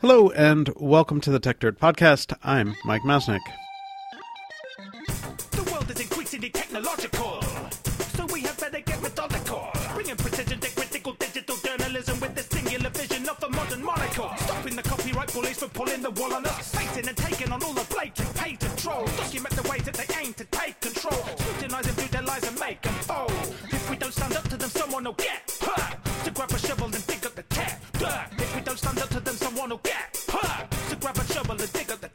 [0.00, 2.34] Hello, and welcome to the Tech Dirt Podcast.
[2.42, 3.40] I'm Mike Masnick.
[5.50, 7.42] The world is increasingly technological,
[8.14, 9.68] so we have better get methodical.
[9.94, 14.30] Bringing precision to critical digital journalism with the singular vision of a modern monocle.
[14.38, 16.74] Stopping the copyright bullies from pulling the wool on us.
[16.74, 17.90] Facing and taking on all the.
[19.30, 21.24] Document the ways that they aim to take control.
[21.36, 23.30] Scrutinizing through their lies and make them fold.
[23.70, 25.96] If we don't stand up to them, someone will get hurt.
[26.24, 27.06] To grab a shovel and
[29.60, 32.10] To grab a shovel and dig up the.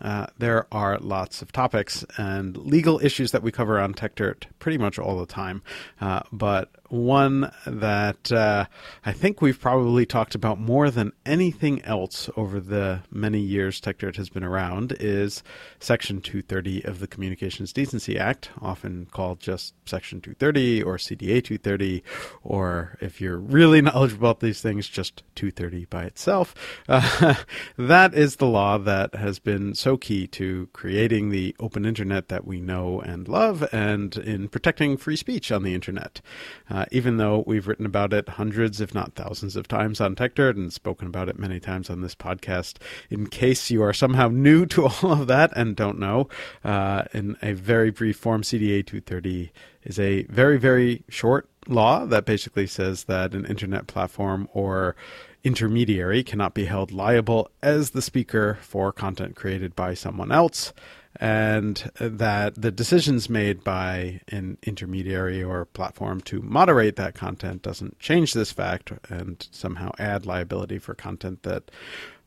[0.00, 4.48] Uh, there are lots of topics and legal issues that we cover on Tech Dirt
[4.58, 5.62] pretty much all the time.
[6.00, 8.66] Uh, but one that uh,
[9.02, 13.96] I think we've probably talked about more than anything else over the many years Tech
[13.96, 15.42] Dirt has been around is
[15.80, 22.04] Section 230 of the Communications Decency Act, often called just Section 230 or CDA 230,
[22.42, 26.54] or if you're really knowledgeable about these things, just 230 by itself.
[26.90, 27.34] Uh,
[27.78, 32.46] that is the law that has been so key to creating the open internet that
[32.46, 36.20] we know and love and in protecting free speech on the internet.
[36.68, 40.56] Uh, even though we've written about it hundreds, if not thousands of times on TechDirt
[40.56, 42.78] and spoken about it many times on this podcast,
[43.10, 46.28] in case you are somehow new to all of that and don't know,
[46.64, 49.52] uh, in a very brief form, CDA 230
[49.84, 54.96] is a very, very short law that basically says that an internet platform or
[55.44, 60.72] intermediary cannot be held liable as the speaker for content created by someone else,
[61.16, 67.98] and that the decisions made by an intermediary or platform to moderate that content doesn't
[67.98, 71.70] change this fact and somehow add liability for content that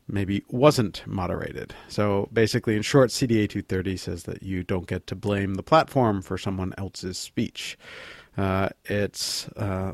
[0.07, 1.73] maybe wasn't moderated.
[1.87, 6.21] So basically, in short, CDA 230 says that you don't get to blame the platform
[6.21, 7.77] for someone else's speech.
[8.37, 9.93] Uh, it's uh,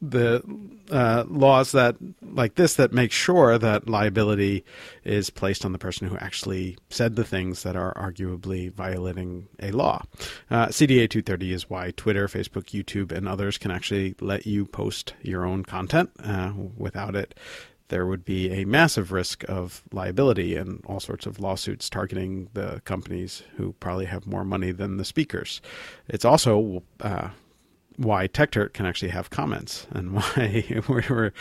[0.00, 0.42] the
[0.90, 4.64] uh, laws that like this that make sure that liability
[5.04, 9.72] is placed on the person who actually said the things that are arguably violating a
[9.72, 10.02] law.
[10.50, 15.14] Uh, CDA 230 is why Twitter, Facebook, YouTube, and others can actually let you post
[15.22, 16.10] your own content.
[16.22, 17.34] Uh, without it,
[17.88, 22.80] there would be a massive risk of liability and all sorts of lawsuits targeting the
[22.84, 25.60] companies who probably have more money than the speakers.
[26.06, 27.30] It's also uh,
[27.98, 31.32] why Techdirt can actually have comments and why we're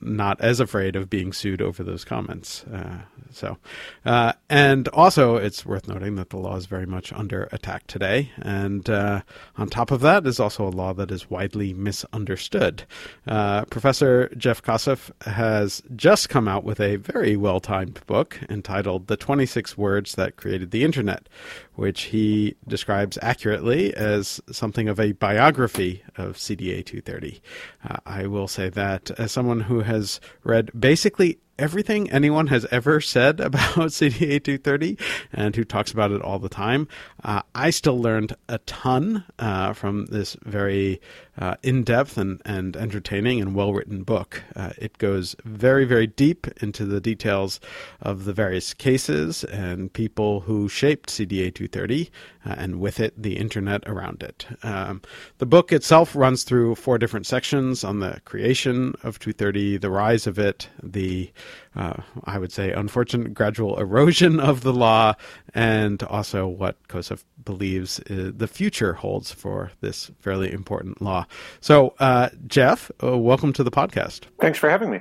[0.00, 2.64] not as afraid of being sued over those comments.
[2.64, 3.58] Uh, so,
[4.06, 8.32] uh, and also it's worth noting that the law is very much under attack today.
[8.38, 9.20] And uh,
[9.56, 12.84] on top of that is also a law that is widely misunderstood.
[13.26, 19.08] Uh, Professor Jeff Kosseff has just come out with a very well timed book entitled
[19.08, 21.28] The 26 Words That Created the Internet,
[21.78, 27.40] which he describes accurately as something of a biography of CDA 230.
[27.88, 33.00] Uh, I will say that as someone who has read basically everything anyone has ever
[33.00, 34.96] said about CDA 230
[35.32, 36.88] and who talks about it all the time,
[37.24, 41.00] uh, I still learned a ton uh, from this very
[41.38, 44.42] uh, in depth and, and entertaining and well written book.
[44.56, 47.60] Uh, it goes very, very deep into the details
[48.00, 52.10] of the various cases and people who shaped CDA 230
[52.48, 54.46] uh, and with it the internet around it.
[54.62, 55.02] Um,
[55.38, 60.26] the book itself runs through four different sections on the creation of 230, the rise
[60.26, 61.30] of it, the
[61.76, 65.14] uh, I would say, unfortunate gradual erosion of the law,
[65.54, 71.26] and also what Kosseff believes uh, the future holds for this fairly important law.
[71.60, 74.22] So, uh, Jeff, uh, welcome to the podcast.
[74.40, 75.00] Thanks for having me.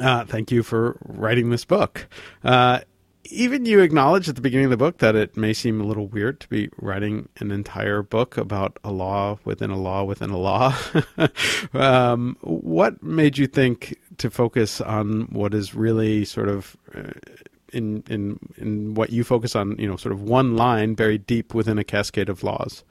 [0.00, 2.06] Uh, thank you for writing this book.
[2.42, 2.80] Uh,
[3.24, 6.06] even you acknowledge at the beginning of the book that it may seem a little
[6.06, 10.36] weird to be writing an entire book about a law within a law within a
[10.36, 10.74] law.
[11.74, 17.12] um, what made you think to focus on what is really sort of uh,
[17.72, 19.76] in in in what you focus on?
[19.78, 22.84] You know, sort of one line buried deep within a cascade of laws.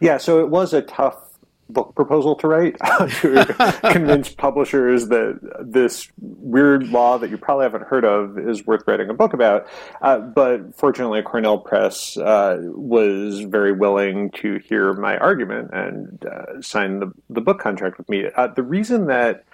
[0.00, 1.25] Yeah, so it was a tough
[1.68, 2.76] book proposal to write
[3.20, 8.82] to convince publishers that this weird law that you probably haven't heard of is worth
[8.86, 9.66] writing a book about.
[10.02, 16.60] Uh, but fortunately, Cornell Press uh, was very willing to hear my argument and uh,
[16.60, 18.26] sign the, the book contract with me.
[18.36, 19.44] Uh, the reason that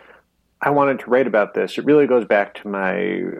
[0.60, 2.92] I wanted to write about this, it really goes back to my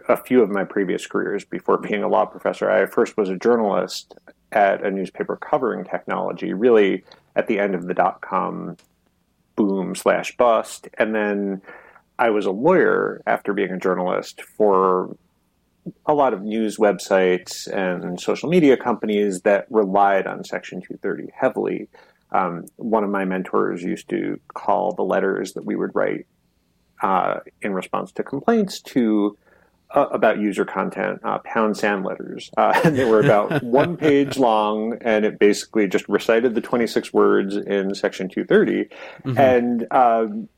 [0.09, 2.69] a few of my previous careers before being a law professor.
[2.69, 4.13] I first was a journalist
[4.51, 7.03] at a newspaper covering technology, really
[7.35, 8.77] at the end of the dot com
[9.55, 10.87] boom slash bust.
[10.97, 11.61] And then
[12.17, 15.15] I was a lawyer after being a journalist for
[16.05, 21.89] a lot of news websites and social media companies that relied on Section 230 heavily.
[22.31, 26.25] Um, one of my mentors used to call the letters that we would write
[27.01, 29.37] uh, in response to complaints to
[29.93, 32.49] uh, about user content, uh, pound sand letters.
[32.57, 37.13] Uh, and they were about one page long, and it basically just recited the 26
[37.13, 38.89] words in section 230.
[39.25, 39.37] Mm-hmm.
[39.37, 40.49] And um,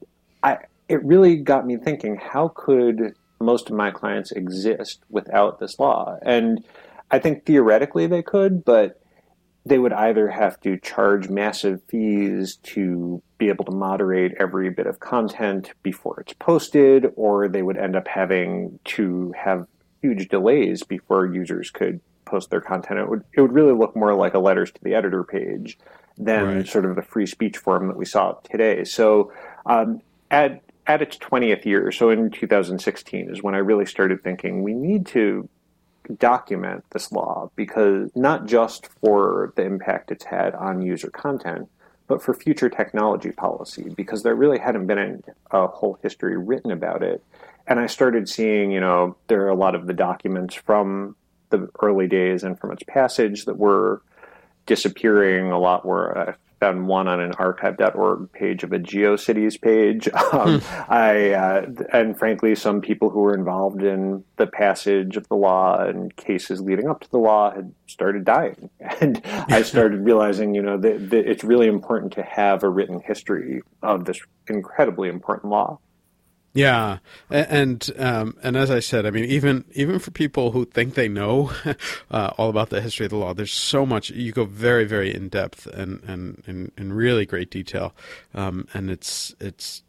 [0.43, 5.79] I, it really got me thinking how could most of my clients exist without this
[5.79, 6.17] law?
[6.21, 6.63] And
[7.11, 9.01] I think theoretically they could, but
[9.65, 14.87] they would either have to charge massive fees to be able to moderate every bit
[14.87, 19.67] of content before it's posted, or they would end up having to have
[20.01, 22.99] huge delays before users could post their content.
[22.99, 25.77] It would it would really look more like a letters to the editor page
[26.17, 26.67] than right.
[26.67, 28.83] sort of the free speech forum that we saw today.
[28.83, 29.31] So
[29.65, 30.01] um,
[30.31, 34.73] at at its 20th year, so in 2016 is when I really started thinking we
[34.73, 35.49] need to
[36.19, 41.69] document this law because not just for the impact it's had on user content,
[42.07, 47.02] but for future technology policy because there really hadn't been a whole history written about
[47.02, 47.24] it.
[47.68, 51.16] And I started seeing, you know, there are a lot of the documents from
[51.50, 54.02] the early days and from its passage that were
[54.66, 55.52] disappearing.
[55.52, 60.10] A lot were found one on an archive.org page of a GeoCities page.
[60.36, 60.92] Um, hmm.
[60.92, 65.78] I uh, and frankly, some people who were involved in the passage of the law
[65.78, 68.69] and cases leading up to the law had started dying,
[69.02, 73.02] and I started realizing, you know, that, that it's really important to have a written
[73.02, 75.80] history of this incredibly important law.
[76.56, 77.00] Yeah,
[77.30, 81.10] and um, and as I said, I mean, even even for people who think they
[81.10, 81.52] know
[82.12, 84.10] uh, all about the history of the law, there's so much.
[84.10, 87.94] You go very very in depth and and in, in really great detail,
[88.34, 89.84] um, and it's it's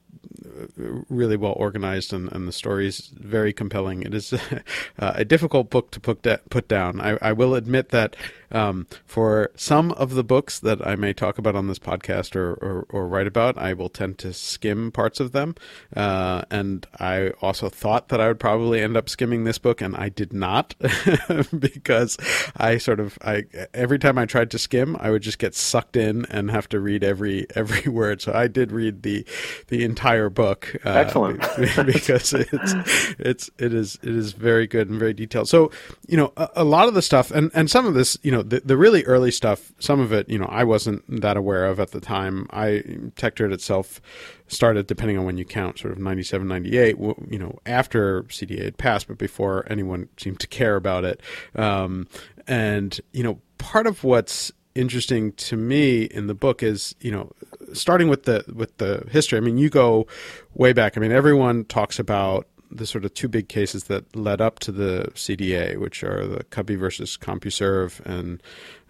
[1.09, 4.03] really well organized and, and the story is very compelling.
[4.03, 4.33] It is
[4.99, 7.01] uh, a difficult book to put, de- put down.
[7.01, 8.17] I, I, will admit that
[8.51, 12.55] um, for some of the books that I may talk about on this podcast or,
[12.55, 15.55] or, or write about, I will tend to skim parts of them.
[15.95, 19.97] Uh, and I also thought that I would probably end up skimming this book, and
[19.97, 20.75] I did not
[21.59, 22.17] because
[22.57, 23.45] I sort of I
[23.75, 26.81] every time I tried to skim, I would just get sucked in and have to
[26.81, 28.21] read every every word.
[28.23, 29.25] So I did read the
[29.69, 30.77] the entire book.
[30.85, 31.41] Uh, Excellent,
[31.87, 32.75] because it's
[33.19, 35.49] it's it is it is very good and very detailed.
[35.49, 35.71] So
[36.07, 38.36] you know a, a lot of the stuff and and some of this you know
[38.37, 41.65] know, the, the really early stuff, some of it, you know, I wasn't that aware
[41.67, 42.47] of at the time.
[42.51, 42.83] I
[43.17, 44.01] Techdirt itself
[44.49, 48.79] started, depending on when you count, sort of 97, 98, you know, after CDA had
[48.79, 51.21] passed, but before anyone seemed to care about it.
[51.55, 52.07] Um,
[52.47, 57.33] and, you know, part of what's interesting to me in the book is you know
[57.73, 60.07] starting with the with the history i mean you go
[60.53, 64.41] way back i mean everyone talks about the sort of two big cases that led
[64.41, 68.43] up to the CDA, which are the Cubby versus CompuServe and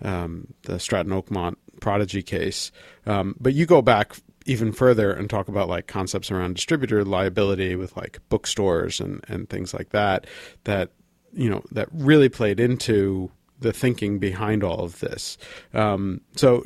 [0.02, 2.72] um, the Stratton Oakmont Prodigy case.
[3.06, 7.74] Um, but you go back even further and talk about like concepts around distributor liability
[7.76, 10.26] with like bookstores and, and things like that,
[10.64, 10.90] that,
[11.32, 15.38] you know, that really played into the thinking behind all of this.
[15.72, 16.64] Um, so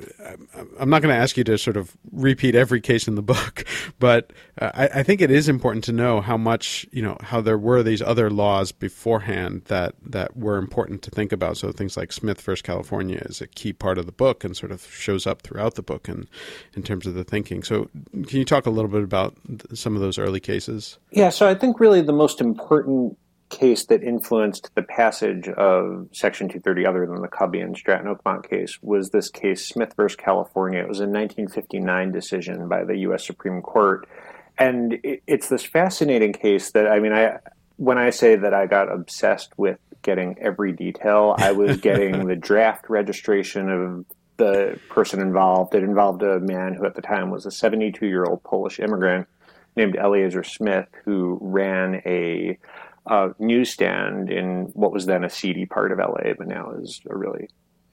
[0.78, 3.64] I'm not going to ask you to sort of repeat every case in the book,
[3.98, 7.40] but uh, I, I, think it is important to know how much you know how
[7.40, 11.56] there were these other laws beforehand that that were important to think about.
[11.56, 14.72] So things like Smith versus California is a key part of the book and sort
[14.72, 16.26] of shows up throughout the book and
[16.74, 17.62] in terms of the thinking.
[17.62, 19.36] So can you talk a little bit about
[19.74, 20.98] some of those early cases?
[21.12, 21.30] Yeah.
[21.30, 23.16] So I think really the most important
[23.50, 28.48] case that influenced the passage of Section 230, other than the Cubby and Stratton Oakmont
[28.48, 30.80] case, was this case, Smith versus California.
[30.80, 33.26] It was a 1959 decision by the U.S.
[33.26, 34.08] Supreme Court.
[34.56, 37.38] And it's this fascinating case that, I mean, I
[37.76, 42.36] when I say that I got obsessed with getting every detail, I was getting the
[42.36, 44.04] draft registration of
[44.36, 45.74] the person involved.
[45.74, 49.26] It involved a man who at the time was a 72 year old Polish immigrant
[49.76, 52.58] named Eliezer Smith, who ran a
[53.06, 57.16] uh, newsstand in what was then a seedy part of LA, but now is a
[57.16, 57.48] really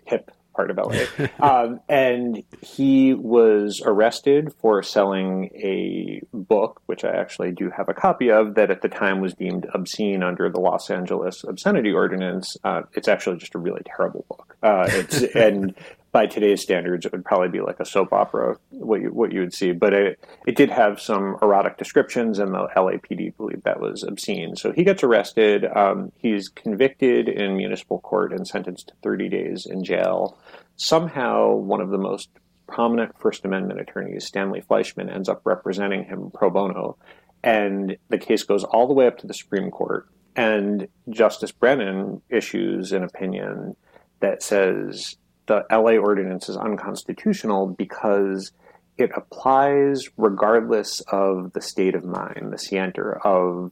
[0.05, 1.27] hip part of LA.
[1.39, 7.93] um, and he was arrested for selling a book, which I actually do have a
[7.93, 12.57] copy of, that at the time was deemed obscene under the Los Angeles Obscenity Ordinance.
[12.63, 14.57] Uh, it's actually just a really terrible book.
[14.61, 15.75] Uh, it's and
[16.11, 19.41] by today's standards, it would probably be like a soap opera, what you what you
[19.41, 19.71] would see.
[19.71, 24.55] But it it did have some erotic descriptions, and the LAPD believed that was obscene.
[24.55, 25.65] So he gets arrested.
[25.65, 30.37] Um, he's convicted in municipal court and sentenced to 30 days in jail.
[30.75, 32.29] Somehow, one of the most
[32.67, 36.97] prominent First Amendment attorneys, Stanley Fleishman, ends up representing him pro bono,
[37.43, 40.07] and the case goes all the way up to the Supreme Court.
[40.35, 43.75] And Justice Brennan issues an opinion
[44.19, 45.15] that says
[45.47, 48.51] the LA ordinance is unconstitutional because
[48.97, 53.71] it applies regardless of the state of mind, the scienter of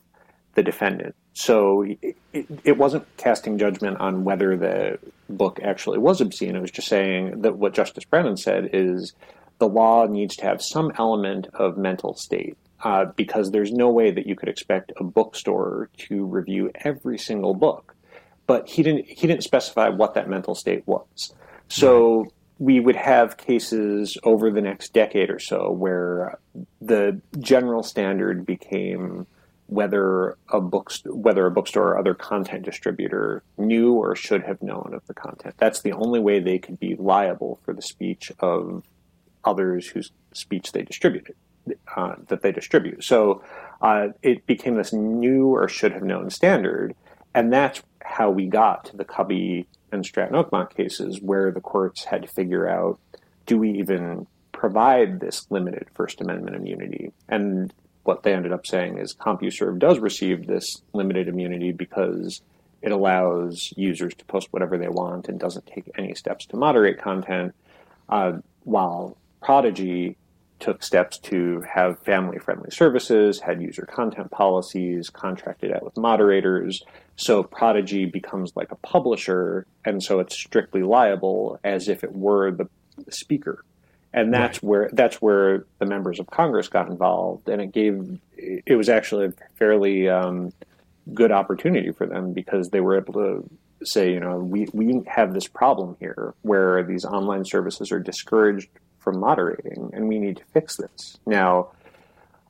[0.54, 1.16] the defendant.
[1.34, 2.16] So it,
[2.64, 6.56] it, wasn't casting judgment on whether the book actually was obscene.
[6.56, 9.14] It was just saying that what Justice Brennan said is
[9.58, 12.58] the law needs to have some element of mental state.
[12.84, 17.56] Uh, because there's no way that you could expect a bookstore to review every single
[17.56, 17.96] book.
[18.48, 19.08] But he didn't.
[19.08, 21.34] He didn't specify what that mental state was.
[21.70, 26.40] So we would have cases over the next decade or so where
[26.82, 29.28] the general standard became
[29.68, 34.92] whether a book whether a bookstore or other content distributor knew or should have known
[34.94, 35.56] of the content.
[35.58, 38.84] That's the only way they could be liable for the speech of
[39.44, 41.36] others whose speech they distributed
[41.96, 43.04] uh, that they distribute.
[43.04, 43.44] So
[43.82, 46.96] uh, it became this new or should have known standard,
[47.34, 52.06] and that's how we got to the Cubby and Stratton Oakmont cases, where the courts
[52.06, 53.00] had to figure out:
[53.46, 57.12] do we even provide this limited First Amendment immunity?
[57.28, 57.74] And
[58.04, 62.42] what they ended up saying is CompuServe does receive this limited immunity because
[62.82, 67.00] it allows users to post whatever they want and doesn't take any steps to moderate
[67.00, 67.56] content,
[68.10, 68.34] uh,
[68.64, 70.18] while Prodigy
[70.60, 76.84] took steps to have family friendly services, had user content policies, contracted out with moderators.
[77.18, 82.52] So Prodigy becomes like a publisher, and so it's strictly liable as if it were
[82.52, 82.68] the
[83.10, 83.64] speaker
[84.16, 84.70] and that's right.
[84.70, 89.26] where that's where the members of Congress got involved, and it gave it was actually
[89.26, 90.54] a fairly um,
[91.14, 93.50] good opportunity for them because they were able to
[93.84, 98.70] say, you know, we we have this problem here where these online services are discouraged
[99.06, 101.70] from moderating, and we need to fix this now.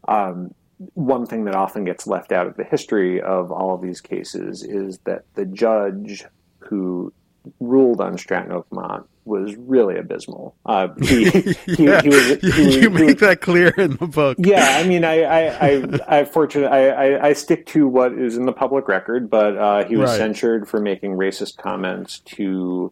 [0.08, 0.56] Um,
[0.94, 4.64] one thing that often gets left out of the history of all of these cases
[4.64, 6.26] is that the judge
[6.60, 7.14] who
[7.60, 10.56] ruled on Stratton Oakmont was really abysmal.
[10.66, 11.30] Uh, he,
[11.66, 14.38] he, yeah, he, was, he, you make that clear in the book.
[14.40, 18.38] Yeah, I mean, I, I, I, I fortunate, I, I, I, stick to what is
[18.38, 20.18] in the public record, but uh, he was right.
[20.18, 22.92] censured for making racist comments to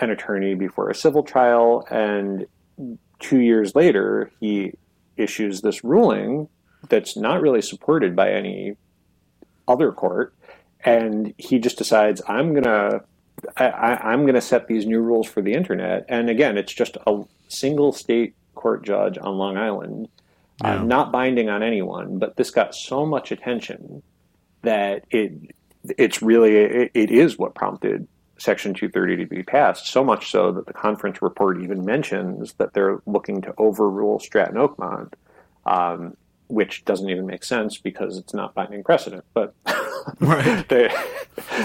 [0.00, 2.46] an attorney before a civil trial, and
[3.20, 4.72] two years later, he
[5.16, 6.48] issues this ruling
[6.88, 8.76] that's not really supported by any
[9.66, 10.34] other court,
[10.84, 13.02] and he just decides, I'm gonna
[13.56, 16.04] I, am going to set these new rules for the internet.
[16.08, 20.08] And again, it's just a single state court judge on Long Island,
[20.64, 20.80] uh, yeah.
[20.80, 22.18] uh, not binding on anyone.
[22.18, 24.02] But this got so much attention
[24.62, 25.32] that it
[25.98, 28.08] it's really it, it is what prompted
[28.44, 29.86] Section 230 to be passed.
[29.86, 34.56] So much so that the conference report even mentions that they're looking to overrule Stratton
[34.56, 35.14] Oakmont.
[35.66, 36.16] Um,
[36.48, 39.24] which doesn't even make sense because it's not binding precedent.
[39.32, 39.54] But
[40.20, 40.68] right.
[40.68, 40.94] they,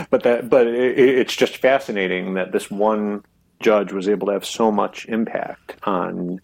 [0.09, 3.23] but that but it, it's just fascinating that this one
[3.59, 6.39] judge was able to have so much impact on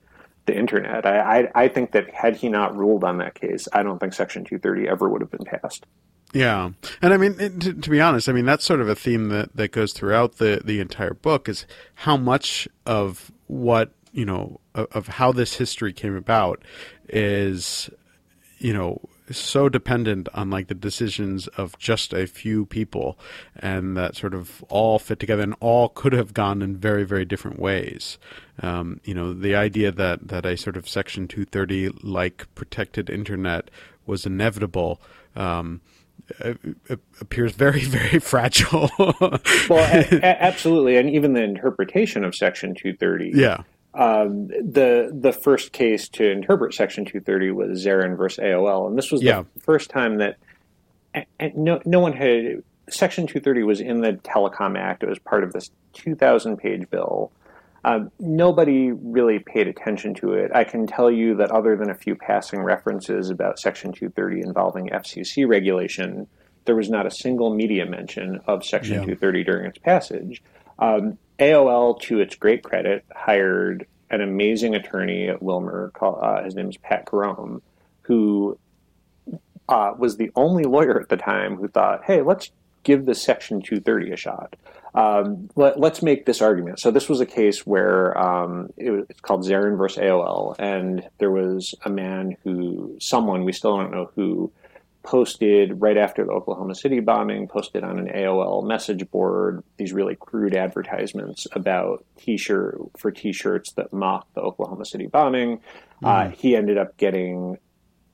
[0.46, 1.06] the internet.
[1.06, 4.14] I, I, I think that had he not ruled on that case, I don't think
[4.14, 5.86] Section 230 ever would have been passed.
[6.34, 9.30] Yeah, and I mean to, to, be honest, I mean that's sort of a theme
[9.30, 11.66] that, that goes throughout the the entire book is
[11.96, 16.62] how much of what you know of, of how this history came about
[17.08, 17.90] is
[18.58, 19.00] you know
[19.32, 23.18] so dependent on like the decisions of just a few people
[23.56, 27.26] and that sort of all fit together and all could have gone in very very
[27.26, 28.18] different ways.
[28.62, 33.72] Um, you know the idea that that a sort of section 230 like protected internet
[34.06, 35.02] was inevitable
[35.36, 35.82] um,
[37.22, 39.40] appears very very fragile well
[39.72, 43.62] a- a- absolutely and even the interpretation of section 230 yeah
[43.96, 49.10] um, the the first case to interpret Section 230 was Zeran versus AOL, and this
[49.10, 49.44] was yeah.
[49.54, 50.38] the first time that
[51.56, 55.04] no no one had Section 230 was in the Telecom Act.
[55.04, 57.32] It was part of this 2,000 page bill.
[57.86, 60.50] Um, nobody really paid attention to it.
[60.56, 64.90] I can tell you that other than a few passing references about Section 230 involving
[64.90, 66.26] FCC regulation,
[66.66, 69.02] there was not a single media mention of Section yeah.
[69.02, 70.42] 230 during its passage.
[70.80, 75.92] Um, AOL, to its great credit, hired an amazing attorney at Wilmer.
[75.94, 77.62] Called, uh, his name is Pat Carome,
[78.02, 78.58] who
[79.70, 82.50] uh, was the only lawyer at the time who thought, "Hey, let's
[82.82, 84.56] give the Section 230 a shot.
[84.96, 89.06] Um, let, us make this argument." So this was a case where um, it was,
[89.10, 93.92] it's called Zeran versus AOL, and there was a man who, someone we still don't
[93.92, 94.52] know who,
[95.06, 100.16] posted right after the Oklahoma City bombing, posted on an AOL message board these really
[100.16, 105.62] crude advertisements about t-shirt for t-shirts that mock the Oklahoma City bombing.
[106.02, 106.08] Mm.
[106.08, 107.58] Uh, he ended up getting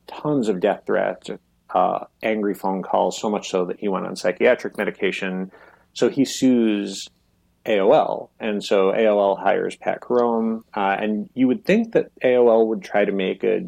[0.05, 1.29] tons of death threats,
[1.73, 5.51] uh, angry phone calls, so much so that he went on psychiatric medication.
[5.93, 7.07] So he sues
[7.65, 8.29] AOL.
[8.39, 13.05] And so AOL hires Pat Carome, uh, and you would think that AOL would try
[13.05, 13.67] to make a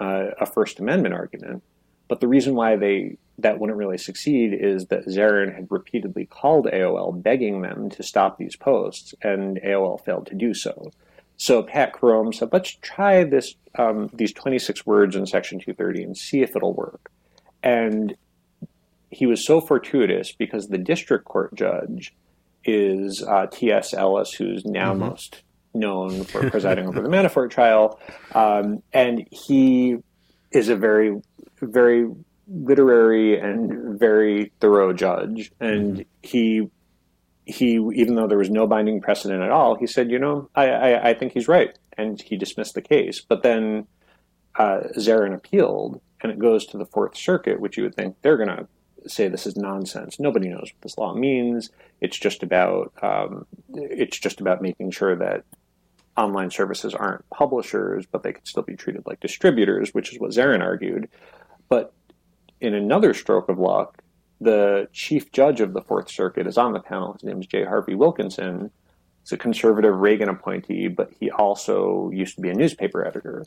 [0.00, 1.62] uh, a First Amendment argument,
[2.08, 6.66] but the reason why they that wouldn't really succeed is that Zeran had repeatedly called
[6.66, 10.92] AOL begging them to stop these posts, and AOL failed to do so.
[11.36, 16.16] So Pat Carome said, "Let's try this um, these 26 words in Section 230 and
[16.16, 17.10] see if it'll work."
[17.62, 18.16] And
[19.12, 22.14] he was so fortuitous because the district court judge
[22.64, 23.92] is uh, T.S.
[23.92, 25.00] Ellis, who's now mm-hmm.
[25.00, 25.42] most
[25.74, 28.00] known for presiding over the Manafort trial,
[28.34, 29.96] um, and he
[30.50, 31.20] is a very,
[31.60, 32.10] very
[32.48, 36.08] literary and very thorough judge, and mm-hmm.
[36.22, 36.70] he
[37.44, 40.68] he even though there was no binding precedent at all, he said, you know, I,
[40.68, 43.20] I, I think he's right, and he dismissed the case.
[43.20, 43.86] But then
[44.54, 48.36] uh, Zeran appealed, and it goes to the Fourth Circuit, which you would think they're
[48.36, 48.68] going to
[49.06, 50.18] say this is nonsense.
[50.18, 51.70] Nobody knows what this law means.
[52.00, 55.44] It's just about um, it's just about making sure that
[56.16, 60.30] online services aren't publishers, but they could still be treated like distributors, which is what
[60.30, 61.08] Zeran argued.
[61.68, 61.92] But
[62.60, 64.02] in another stroke of luck,
[64.40, 67.14] the chief judge of the Fourth Circuit is on the panel.
[67.14, 67.64] His name is J.
[67.64, 68.70] Harvie Wilkinson.
[69.22, 73.46] He's a conservative Reagan appointee, but he also used to be a newspaper editor.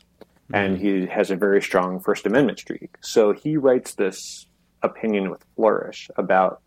[0.52, 2.96] And he has a very strong First Amendment streak.
[3.00, 4.46] So he writes this
[4.82, 6.60] opinion with flourish about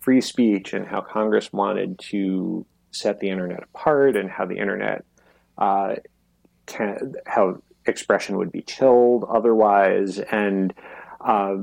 [0.00, 5.04] free speech and how Congress wanted to set the internet apart and how the internet
[5.58, 5.94] uh,
[6.66, 10.18] can, how expression would be chilled otherwise.
[10.18, 10.74] And
[11.20, 11.56] uh,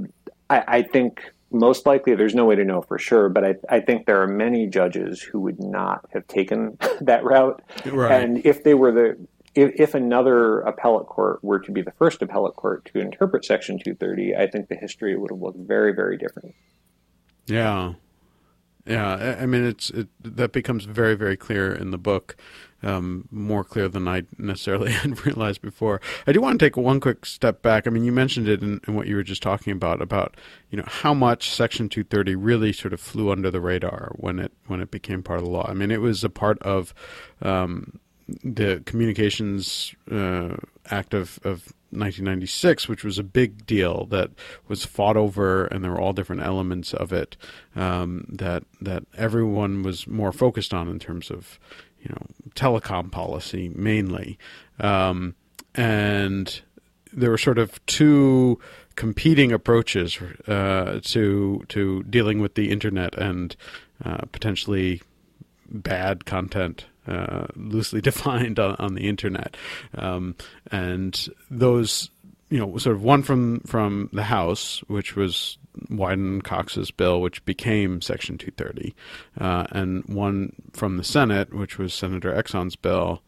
[0.49, 3.79] I, I, think most likely, there's no way to know for sure, but I, I,
[3.81, 7.61] think there are many judges who would not have taken that route.
[7.85, 8.23] Right.
[8.23, 9.17] And if they were the
[9.59, 13.77] if, if, another appellate court were to be the first appellate court to interpret Section
[13.77, 16.55] 230, I think the history would have looked very, very different.
[17.45, 17.93] Yeah,
[18.85, 19.37] yeah.
[19.39, 22.37] I mean, it's it, that becomes very, very clear in the book,
[22.83, 25.99] um, more clear than I necessarily had realized before.
[26.25, 27.85] I do want to take one quick step back.
[27.85, 30.37] I mean, you mentioned it in, in what you were just talking about about
[30.69, 34.53] you know how much Section 230 really sort of flew under the radar when it
[34.67, 35.65] when it became part of the law.
[35.67, 36.93] I mean, it was a part of
[37.41, 37.99] um,
[38.43, 40.55] the Communications uh,
[40.89, 44.31] Act of, of 1996, which was a big deal that
[44.67, 47.35] was fought over, and there were all different elements of it
[47.75, 51.59] um, that that everyone was more focused on in terms of
[52.01, 54.37] you know telecom policy mainly,
[54.79, 55.35] um,
[55.73, 56.61] and
[57.11, 58.59] there were sort of two
[58.95, 63.55] competing approaches uh, to to dealing with the internet and
[64.05, 65.01] uh, potentially
[65.71, 69.57] bad content uh, loosely defined on, on, the internet,
[69.97, 70.35] um,
[70.71, 72.09] and those
[72.49, 75.57] you know sort of one from from the House, which was
[75.89, 78.95] Wyden Cox's bill, which became Section 230,
[79.39, 83.21] uh, and one from the Senate, which was Senator Exon's bill.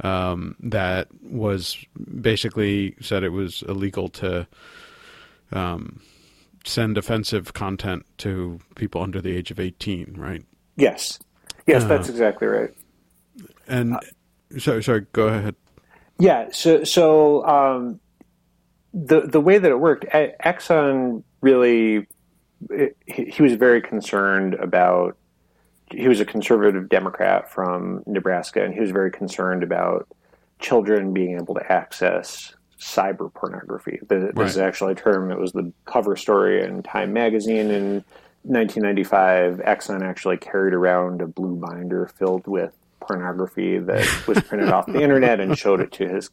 [0.00, 1.78] Um, that was
[2.20, 4.44] basically said it was illegal to
[5.52, 6.00] um,
[6.64, 10.42] send offensive content to people under the age of 18, right?
[10.76, 11.20] Yes.
[11.66, 12.74] Yes, that's uh, exactly right.
[13.66, 14.00] And uh,
[14.58, 15.54] sorry, sorry, go ahead.
[16.18, 18.00] Yeah, so so um,
[18.92, 22.06] the the way that it worked, Exon really
[22.70, 25.16] it, he was very concerned about.
[25.90, 30.08] He was a conservative Democrat from Nebraska, and he was very concerned about
[30.58, 34.00] children being able to access cyber pornography.
[34.08, 34.34] The, right.
[34.34, 35.30] This is actually a term.
[35.30, 38.04] It was the cover story in Time magazine in
[38.42, 39.58] 1995.
[39.58, 42.74] Exon actually carried around a blue binder filled with
[43.06, 46.30] pornography that was printed off the internet and showed it to his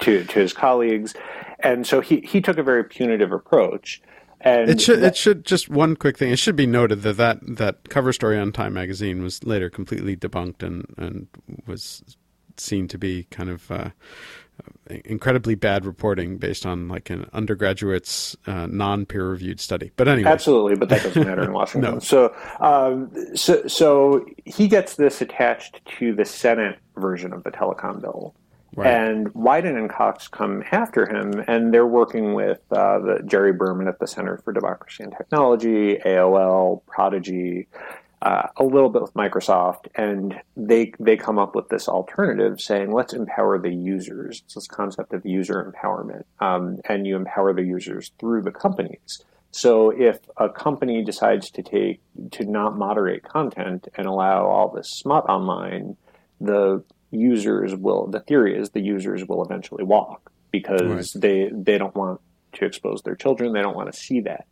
[0.00, 1.14] to to his colleagues,
[1.60, 4.02] and so he he took a very punitive approach.
[4.40, 6.30] And it should that, it should just one quick thing.
[6.30, 10.16] It should be noted that, that that cover story on Time magazine was later completely
[10.16, 11.26] debunked and and
[11.66, 12.02] was
[12.56, 13.90] seen to be kind of uh,
[15.04, 19.90] incredibly bad reporting based on like an undergraduate's uh, non-peer reviewed study.
[19.96, 20.76] But anyway, absolutely.
[20.76, 21.94] But that doesn't matter in Washington.
[21.94, 21.98] no.
[21.98, 28.00] So, um, so, so he gets this attached to the Senate version of the telecom
[28.00, 28.34] bill.
[28.74, 28.88] Right.
[28.88, 33.88] And Wyden and Cox come after him, and they're working with uh, the Jerry Berman
[33.88, 37.68] at the Center for Democracy and Technology, AOL, Prodigy,
[38.26, 42.90] uh, a little bit with Microsoft, and they they come up with this alternative, saying
[42.90, 44.42] let's empower the users.
[44.44, 49.22] It's this concept of user empowerment, um, and you empower the users through the companies.
[49.52, 52.00] So if a company decides to take
[52.32, 55.96] to not moderate content and allow all this smut online,
[56.40, 58.08] the users will.
[58.08, 61.22] The theory is the users will eventually walk because right.
[61.22, 62.20] they they don't want
[62.54, 63.52] to expose their children.
[63.52, 64.46] They don't want to see that.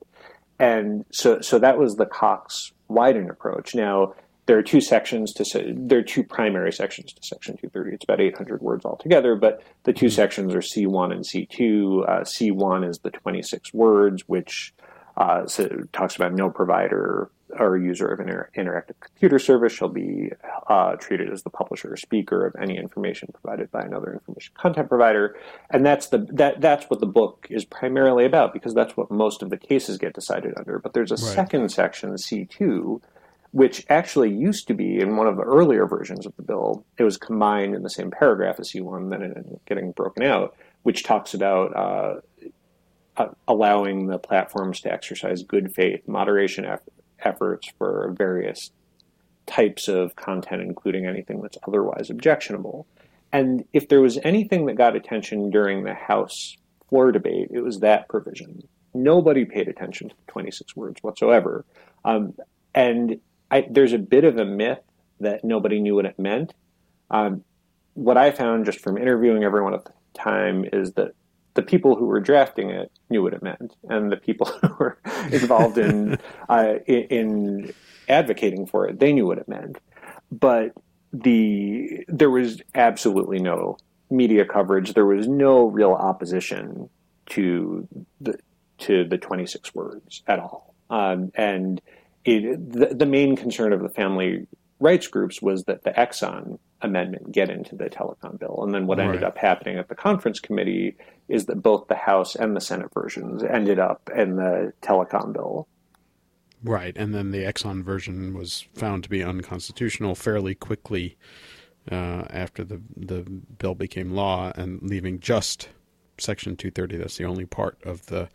[0.61, 3.75] And so, so that was the Cox Wyden approach.
[3.75, 4.15] Now,
[4.47, 8.05] there are two sections to say, there are two primary sections to section 230 it's
[8.05, 12.99] about 800 words altogether but the 2 sections are c1 and c2 uh, c1 is
[12.99, 14.75] the 26 words which
[15.17, 19.89] uh, so talks about no provider or user of an inter- interactive computer service shall
[19.89, 20.31] be
[20.69, 24.89] uh, treated as the publisher or speaker of any information provided by another information content
[24.89, 25.37] provider,
[25.71, 29.43] and that's the that that's what the book is primarily about because that's what most
[29.43, 30.79] of the cases get decided under.
[30.79, 31.35] But there's a Right.
[31.35, 33.01] second section, C two,
[33.53, 36.85] which actually used to be in one of the earlier versions of the bill.
[36.99, 39.93] It was combined in the same paragraph as C one, then it ended up getting
[39.93, 41.77] broken out, which talks about.
[41.77, 42.21] Uh,
[43.17, 46.65] uh, allowing the platforms to exercise good faith moderation
[47.25, 48.71] efforts for various
[49.47, 52.87] types of content, including anything that's otherwise objectionable.
[53.33, 56.57] And if there was anything that got attention during the House
[56.89, 58.63] floor debate, it was that provision.
[58.95, 61.65] Nobody paid attention to the 26 words whatsoever.
[62.05, 62.35] Um,
[62.75, 64.81] and I, there's a bit of a myth
[65.21, 66.55] that nobody knew what it meant.
[67.11, 67.45] Um,
[67.95, 71.13] what I found just from interviewing everyone at the time is that
[71.55, 74.99] the people who were drafting it knew what it meant, and the people who were
[75.31, 77.75] involved in uh, in, in
[78.09, 79.79] advocating for it, they knew what it meant.
[80.31, 80.73] But
[81.13, 83.79] the there was absolutely no
[84.11, 84.95] media coverage.
[84.95, 86.91] There was no real opposition
[87.27, 87.89] to
[88.21, 88.39] the
[88.79, 90.75] to the 26 words at all.
[90.91, 91.81] Um, and
[92.25, 94.47] it, the, the main concern of the family
[94.81, 98.61] rights groups was that the Exon amendment get into the telecom bill.
[98.63, 100.97] And then what ended up happening at the conference committee
[101.29, 105.67] is that both the House and the Senate versions ended up in the telecom bill.
[106.63, 111.17] Right, and then the Exon version was found to be unconstitutional fairly quickly
[111.91, 115.69] uh, after the the bill became law, and leaving just
[116.19, 116.97] Section 230.
[116.97, 118.29] That's the only part of the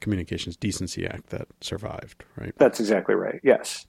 [0.00, 2.24] Communications Decency Act that survived.
[2.36, 2.54] Right.
[2.56, 3.40] That's exactly right.
[3.42, 3.86] Yes.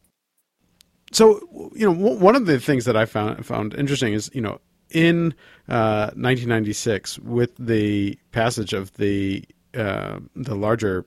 [1.11, 4.59] So you know, one of the things that I found found interesting is you know
[4.91, 5.33] in
[5.67, 9.43] uh, 1996 with the passage of the
[9.75, 11.05] uh, the larger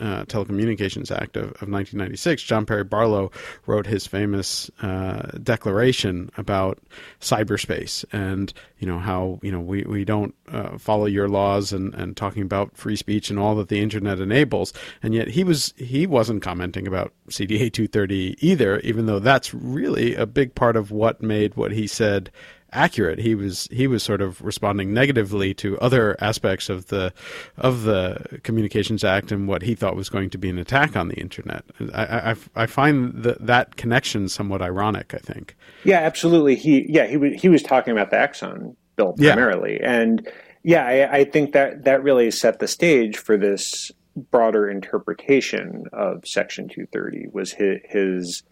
[0.00, 3.30] uh, Telecommunications Act of, of 1996, John Perry Barlow
[3.66, 6.78] wrote his famous uh, declaration about
[7.20, 11.94] cyberspace and you know how you know we, we don't uh, follow your laws and,
[11.94, 14.72] and talking about free speech and all that the internet enables.
[15.02, 20.14] And yet he was he wasn't commenting about CDA 230 either even though that's really
[20.14, 22.30] a big part of what made what he said
[22.74, 23.18] accurate.
[23.18, 27.12] He was he was sort of responding negatively to other aspects of the
[27.56, 31.08] of the Communications Act and what he thought was going to be an attack on
[31.08, 31.64] the internet.
[31.94, 35.14] I I, I find that that connection somewhat ironic.
[35.14, 35.56] I think.
[35.84, 36.56] Yeah, absolutely.
[36.56, 39.34] He yeah he was he was talking about the Exon bill Yeah.
[39.34, 40.28] primarily, and
[40.62, 43.92] yeah, I, I think that that really set the stage for this
[44.30, 47.26] broader interpretation of Section 230.
[47.32, 48.42] Was his, his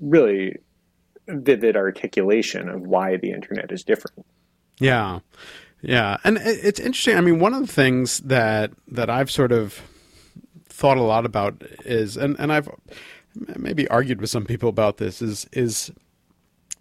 [0.00, 0.56] really
[1.28, 4.24] vivid articulation of why the internet is different.
[4.78, 5.20] Yeah,
[5.82, 7.16] yeah, and it's interesting.
[7.16, 9.80] I mean, one of the things that that I've sort of
[10.64, 12.68] thought a lot about is, and and I've
[13.56, 15.90] maybe argued with some people about this is is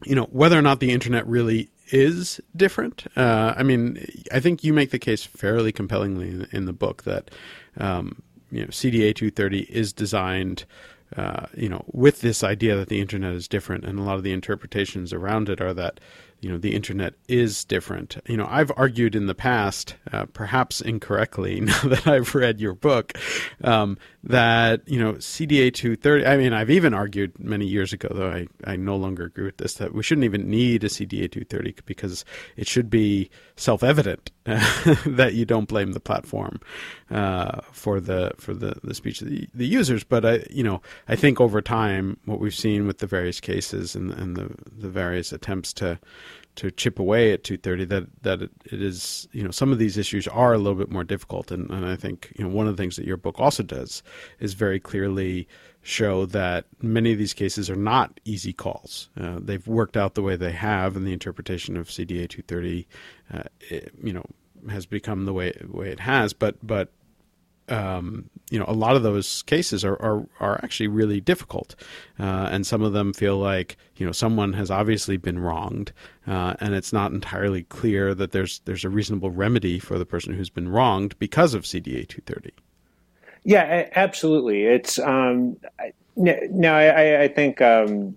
[0.04, 3.06] you know whether or not the internet really is different.
[3.16, 7.32] Uh, I mean, I think you make the case fairly compellingly in, the book that
[7.78, 10.66] um, you know CDA 230 is designed.
[11.18, 14.24] Uh, you know, with this idea that the internet is different, and a lot of
[14.24, 16.00] the interpretations around it are that,
[16.42, 18.18] you know, the internet is different.
[18.28, 22.74] You know, I've argued in the past, uh, perhaps incorrectly, now that I've read your
[22.74, 23.14] book,
[23.64, 26.26] um, that you know CDA 230.
[26.26, 29.58] I mean, I've even argued many years ago, though I I no longer agree with
[29.58, 32.26] this, that we shouldn't even need a CDA 230 because
[32.58, 36.60] it should be self-evident that you don't blame the platform
[37.12, 40.04] uh, for the for the, the speech of the, the users.
[40.04, 43.96] But I, you know, I think over time, what we've seen with the various cases
[43.96, 46.00] and, and the the various attempts to
[46.56, 50.28] to chip away at 230 that that it, is you know some of these issues
[50.28, 52.82] are a little bit more difficult and, and I think you know one of the
[52.82, 54.04] things that your book also does
[54.40, 55.48] is very clearly
[55.86, 59.10] show that many of these cases are not easy calls.
[59.20, 62.88] Uh, they've worked out the way they have, and the interpretation of CDA 230,
[63.32, 64.26] uh, it, you know,
[64.68, 66.34] has become the way way it has.
[66.34, 66.92] But but
[67.70, 71.76] um, you know, a lot of those cases are are, are actually really difficult,
[72.20, 75.92] uh, and some of them feel like you know someone has obviously been wronged,
[76.28, 80.34] uh, and it's not entirely clear that there's there's a reasonable remedy for the person
[80.34, 82.52] who's been wronged because of CDA 230.
[83.44, 84.64] Yeah, absolutely.
[84.64, 85.58] It's um,
[86.16, 88.16] now I, I- I think um,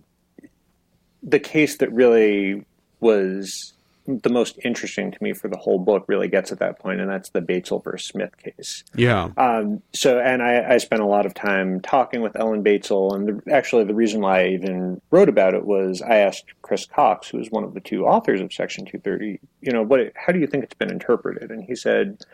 [1.22, 2.64] the case that really
[3.00, 3.72] was
[4.08, 7.10] the most interesting to me for the whole book really gets at that point, and
[7.10, 8.82] that's the Batzel versus Smith case.
[8.94, 9.28] Yeah.
[9.36, 13.28] Um, so, and I, I spent a lot of time talking with Ellen Batzel, and
[13.28, 17.28] the, actually, the reason why I even wrote about it was I asked Chris Cox,
[17.28, 20.38] who is one of the two authors of Section 230, you know, what, how do
[20.38, 21.50] you think it's been interpreted?
[21.50, 22.24] And he said,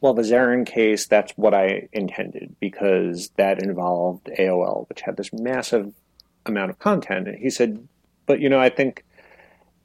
[0.00, 5.32] well, the Zeran case, that's what I intended because that involved AOL, which had this
[5.32, 5.92] massive
[6.44, 7.28] amount of content.
[7.28, 7.86] And he said,
[8.26, 9.04] but you know, I think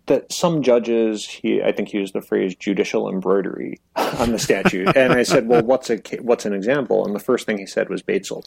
[0.08, 4.92] that some judges, he, I think he used the phrase judicial embroidery on the statute.
[4.96, 7.06] and I said, well, what's a what's an example?
[7.06, 8.44] And the first thing he said was Batzel,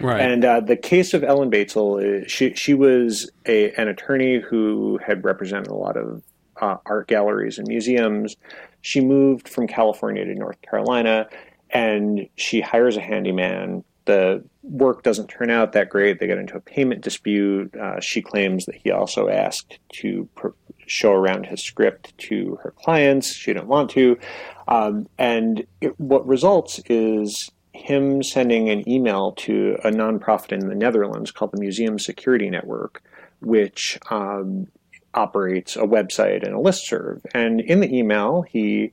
[0.00, 0.20] Right.
[0.20, 4.98] And uh, the case of Ellen Batzel, uh, she she was a, an attorney who
[5.04, 6.22] had represented a lot of
[6.60, 8.36] uh, art galleries and museums.
[8.80, 11.28] She moved from California to North Carolina,
[11.70, 16.18] and she hires a handyman the work doesn't turn out that great.
[16.18, 17.76] They get into a payment dispute.
[17.76, 20.48] Uh, she claims that he also asked to pr-
[20.88, 23.34] show around his script to her clients.
[23.34, 24.18] She didn't want to.
[24.66, 30.74] Um, and it, what results is him sending an email to a nonprofit in the
[30.74, 33.02] Netherlands called the Museum Security Network,
[33.40, 34.66] which um,
[35.14, 37.20] operates a website and a listserv.
[37.34, 38.92] And in the email, he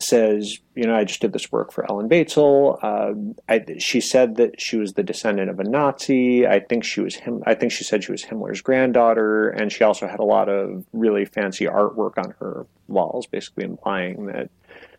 [0.00, 2.78] says, you know, I just did this work for Ellen Batzel.
[2.82, 6.46] Uh, I, she said that she was the descendant of a Nazi.
[6.46, 7.42] I think she was him.
[7.46, 10.84] I think she said she was Himmler's granddaughter, and she also had a lot of
[10.92, 14.50] really fancy artwork on her walls, basically implying that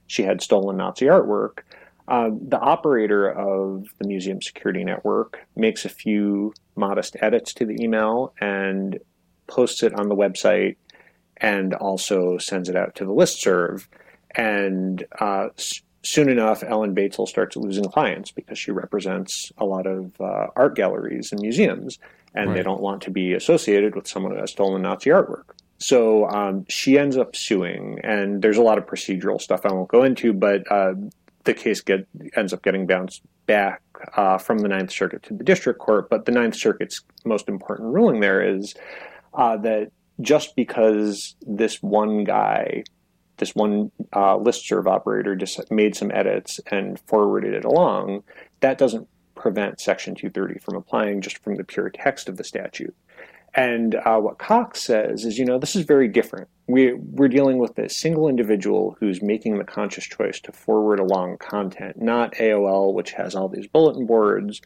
[0.08, 1.60] she had stolen Nazi artwork.
[2.10, 7.82] Uh, the operator of the museum security network makes a few modest edits to the
[7.82, 9.00] email and
[9.48, 10.76] posts it on the website,
[11.38, 13.88] and also sends it out to the listserv
[14.36, 15.50] and uh,
[16.04, 20.76] soon enough, Ellen Batzel starts losing clients because she represents a lot of uh, art
[20.76, 22.00] galleries and museums,
[22.34, 22.58] and right.
[22.58, 25.46] they don't want to be associated with someone who has stolen Nazi artwork.
[25.78, 29.88] So um, she ends up suing, and there's a lot of procedural stuff I won't
[29.88, 30.94] go into, but uh,
[31.46, 33.82] the case get, ends up getting bounced back
[34.16, 36.10] uh, from the Ninth Circuit to the District Court.
[36.10, 38.76] But the Ninth Circuit's most important ruling there is
[39.34, 42.84] uh, that just because this one guy
[43.40, 48.24] this one uh, listserv operator just made some edits and forwarded it along,
[48.60, 52.96] that doesn't prevent Section 230 from applying just from the pure text of the statute.
[53.56, 56.48] And uh, what Cox says is, you know, this is very different.
[56.68, 61.38] We, we're dealing with a single individual who's making the conscious choice to forward along
[61.40, 64.62] content, not AOL, which has all these bulletin boards,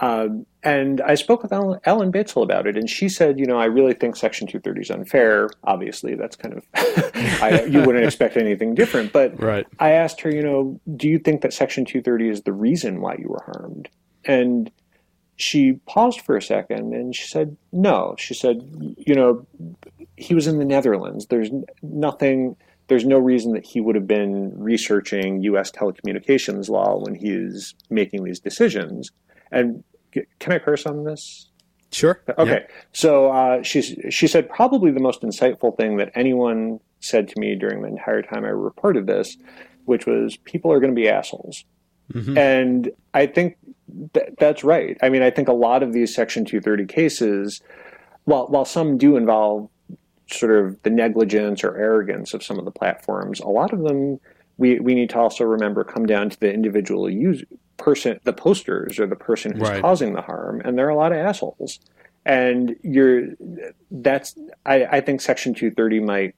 [0.00, 3.58] um, and I spoke with Ellen, Ellen Batzel about it, and she said, you know,
[3.58, 5.50] I really think Section 230 is unfair.
[5.64, 9.12] Obviously, that's kind of, I, you wouldn't expect anything different.
[9.12, 9.66] But right.
[9.78, 13.16] I asked her, you know, do you think that Section 230 is the reason why
[13.18, 13.88] you were harmed?
[14.24, 14.70] And
[15.36, 18.16] she paused for a second and she said, no.
[18.18, 18.60] She said,
[18.98, 19.46] you know,
[20.16, 21.26] he was in the Netherlands.
[21.26, 22.56] There's nothing,
[22.88, 25.70] there's no reason that he would have been researching U.S.
[25.70, 29.12] telecommunications law when he's making these decisions.
[29.50, 31.48] And can I curse on this?
[31.90, 32.20] Sure.
[32.38, 32.50] Okay.
[32.50, 32.74] Yeah.
[32.92, 37.54] So uh, she she said probably the most insightful thing that anyone said to me
[37.54, 39.36] during the entire time I reported this,
[39.86, 41.64] which was people are going to be assholes,
[42.12, 42.36] mm-hmm.
[42.36, 43.56] and I think
[44.12, 44.98] th- that's right.
[45.02, 47.62] I mean, I think a lot of these Section 230 cases,
[48.24, 49.70] while while some do involve
[50.30, 54.20] sort of the negligence or arrogance of some of the platforms, a lot of them
[54.58, 58.98] we, we need to also remember come down to the individual user, person, the posters
[58.98, 59.80] or the person who's right.
[59.80, 61.78] causing the harm, and there are a lot of assholes.
[62.26, 63.28] And you're
[63.90, 66.34] that's I, I think Section 230 might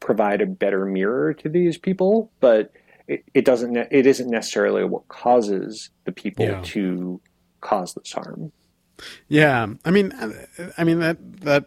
[0.00, 2.72] provide a better mirror to these people, but
[3.06, 3.76] it, it doesn't.
[3.76, 6.60] It isn't necessarily what causes the people yeah.
[6.64, 7.20] to
[7.60, 8.50] cause this harm.
[9.28, 10.12] Yeah, I mean,
[10.76, 11.66] I mean that that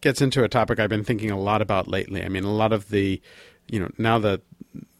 [0.00, 2.22] gets into a topic I've been thinking a lot about lately.
[2.22, 3.22] I mean, a lot of the,
[3.68, 4.42] you know, now that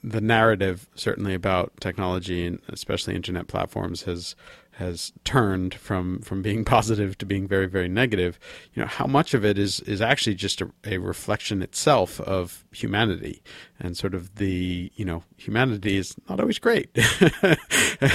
[0.05, 4.37] the narrative certainly about technology and especially internet platforms has
[4.73, 8.39] has turned from from being positive to being very very negative.
[8.75, 12.65] You know how much of it is is actually just a, a, reflection itself of
[12.73, 13.43] humanity
[13.81, 16.91] and sort of the you know humanity is not always great.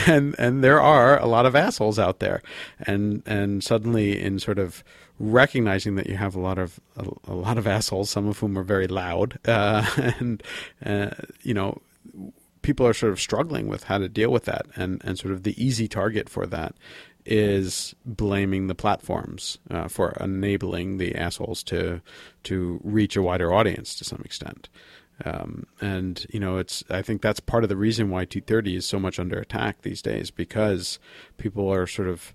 [0.05, 2.43] And and there are a lot of assholes out there.
[2.79, 4.83] And and suddenly in sort of
[5.19, 8.57] recognizing that you have a lot of a, a lot of assholes, some of whom
[8.57, 9.85] are very loud, uh,
[10.19, 10.41] and
[10.85, 11.81] uh, you know,
[12.61, 15.43] people are sort of struggling with how to deal with that, and and sort of
[15.43, 16.75] the easy target for that
[17.25, 22.01] is blaming the platforms uh, for enabling the assholes to
[22.43, 24.69] to reach a wider audience to some extent.
[25.25, 28.85] Um, and you know, it's I think that's part of the reason why 230 is
[28.85, 30.97] so much under attack these days because
[31.37, 32.33] people are sort of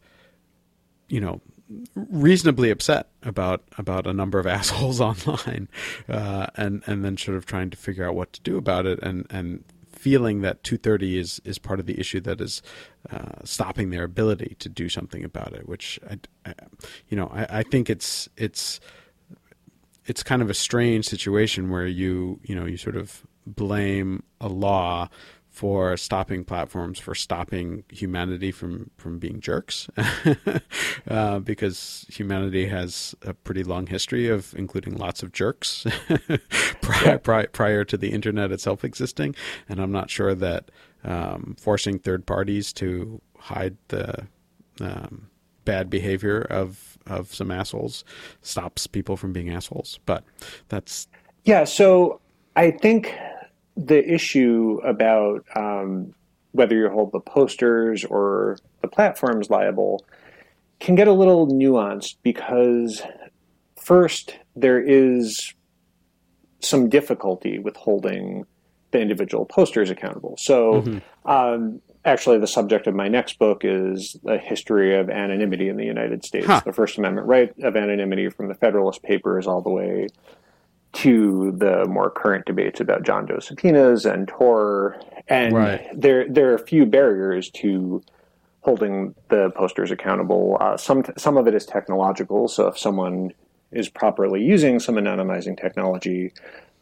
[1.09, 1.41] you know,
[1.95, 5.69] reasonably upset about about a number of assholes online,
[6.09, 8.99] uh, and and then sort of trying to figure out what to do about it,
[9.03, 12.63] and and feeling that 230 is is part of the issue that is
[13.11, 15.69] uh, stopping their ability to do something about it.
[15.69, 16.55] Which I, I
[17.09, 18.81] you know, I, I think it's it's
[20.07, 24.49] it's kind of a strange situation where you you know you sort of blame a
[24.49, 25.09] law
[25.55, 29.89] for stopping platforms for stopping humanity from from being jerks.
[31.07, 35.87] Uh, because humanity has a pretty long history of including lots of jerks
[36.81, 39.35] prior, prior, to the internet itself existing.
[39.69, 40.71] And I'm not sure that
[41.05, 44.27] um, forcing third parties to hide the
[44.81, 45.29] um,
[45.65, 48.03] bad behavior of of some assholes
[48.41, 50.01] stops people from being assholes.
[50.07, 50.25] But
[50.69, 51.07] that's
[51.45, 52.21] yeah so
[52.57, 53.15] I think
[53.77, 56.15] the issue about um,
[56.53, 60.05] whether you hold the posters or the platforms liable
[60.81, 63.03] can get a little nuanced because
[63.77, 65.55] first there is
[66.61, 68.47] some difficulty with holding
[68.93, 70.37] the individual posters accountable.
[70.39, 71.29] So, mm-hmm.
[71.31, 75.85] um, actually, the subject of my next book is a history of anonymity in the
[75.85, 76.63] United States, huh.
[76.65, 80.07] the First Amendment right of anonymity from the Federalist Papers all the way
[80.95, 85.89] to the more current debates about John Doe subpoenas and Tor, and right.
[85.95, 88.03] there there are a few barriers to
[88.61, 90.57] holding the posters accountable.
[90.61, 93.33] Uh, some some of it is technological, so if someone
[93.73, 96.33] is properly using some anonymizing technology,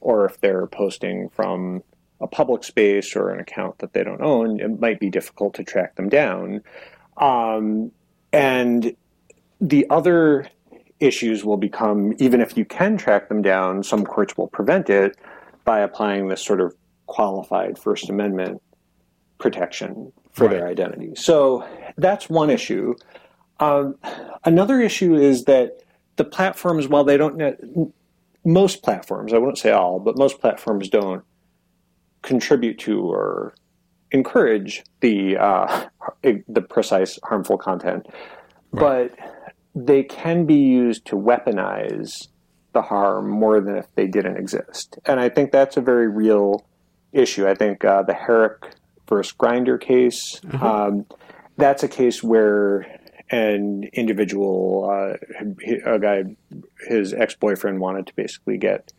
[0.00, 1.82] or if they're posting from
[2.20, 5.64] a public space or an account that they don't own, it might be difficult to
[5.64, 6.62] track them down.
[7.16, 7.90] Um,
[8.32, 8.94] and
[9.60, 10.46] the other
[11.02, 15.16] issues will become, even if you can track them down, some courts will prevent it
[15.64, 16.74] by applying this sort of
[17.06, 18.62] qualified First Amendment
[19.38, 20.52] protection for right.
[20.56, 21.12] their identity.
[21.14, 22.94] So that's one issue.
[23.60, 23.96] Um,
[24.44, 25.82] another issue is that
[26.16, 27.92] the platforms, while they don't,
[28.44, 31.24] most platforms, I wouldn't say all, but most platforms don't
[32.22, 33.54] contribute to or
[34.12, 35.88] encourage the uh,
[36.48, 38.06] the precise harmful content.
[38.72, 39.10] Right.
[39.18, 39.41] But
[39.74, 42.28] they can be used to weaponize
[42.72, 44.98] the harm more than if they didn't exist.
[45.04, 46.64] And I think that's a very real
[47.12, 47.46] issue.
[47.46, 48.74] I think uh, the Herrick
[49.08, 50.64] versus Grindr case, mm-hmm.
[50.64, 51.06] um,
[51.56, 52.86] that's a case where
[53.30, 55.16] an individual, uh,
[55.86, 56.24] a guy,
[56.86, 58.92] his ex boyfriend wanted to basically get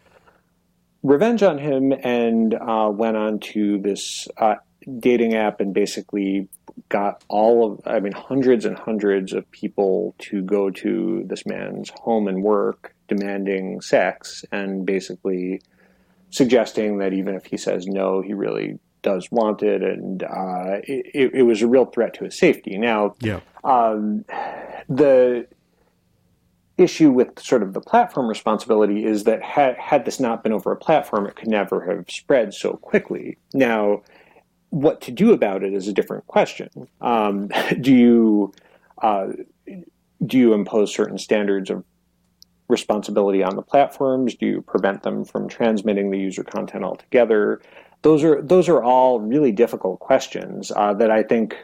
[1.03, 4.55] revenge on him and uh, went on to this uh,
[4.99, 6.47] dating app and basically
[6.93, 11.89] got all of, I mean, hundreds and hundreds of people to go to this man's
[11.89, 15.59] home and work demanding sex and basically
[16.29, 19.81] suggesting that even if he says no, he really does want it.
[19.81, 22.77] And uh, it, it, was a real threat to his safety.
[22.77, 23.39] Now, yeah.
[23.63, 24.23] um,
[24.87, 25.47] the
[26.77, 30.71] issue with sort of the platform responsibility is that had, had this not been over
[30.71, 33.37] a platform, it could never have spread so quickly.
[33.51, 34.03] Now,
[34.73, 36.67] what to do about it is a different question.
[36.99, 37.47] Um,
[37.81, 38.53] do you
[39.01, 39.27] uh,
[40.25, 41.83] do you impose certain standards of
[42.69, 44.35] responsibility on the platforms?
[44.35, 47.61] Do you prevent them from transmitting the user content altogether?
[48.01, 51.55] Those are those are all really difficult questions uh, that I think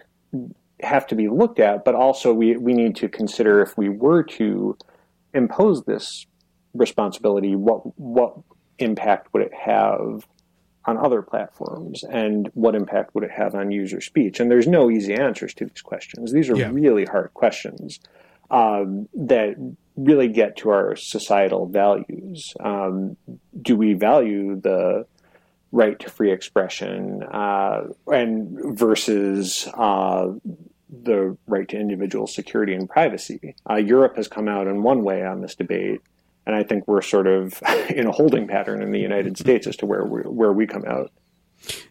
[0.82, 1.84] have to be looked at.
[1.84, 4.78] But also, we we need to consider if we were to
[5.34, 6.28] impose this
[6.76, 8.38] responsibility, what what
[8.78, 10.28] impact would it have
[10.90, 14.40] on other platforms and what impact would it have on user speech?
[14.40, 16.32] And there's no easy answers to these questions.
[16.32, 16.70] These are yeah.
[16.72, 18.00] really hard questions
[18.50, 19.56] um, that
[19.96, 22.54] really get to our societal values.
[22.60, 23.18] Um,
[23.62, 25.06] do we value the
[25.72, 30.30] right to free expression uh, and versus uh,
[30.90, 33.56] the right to individual security and privacy?
[33.70, 36.02] Uh, Europe has come out in one way on this debate
[36.50, 39.76] and I think we're sort of in a holding pattern in the United States as
[39.78, 41.12] to where we, where we come out.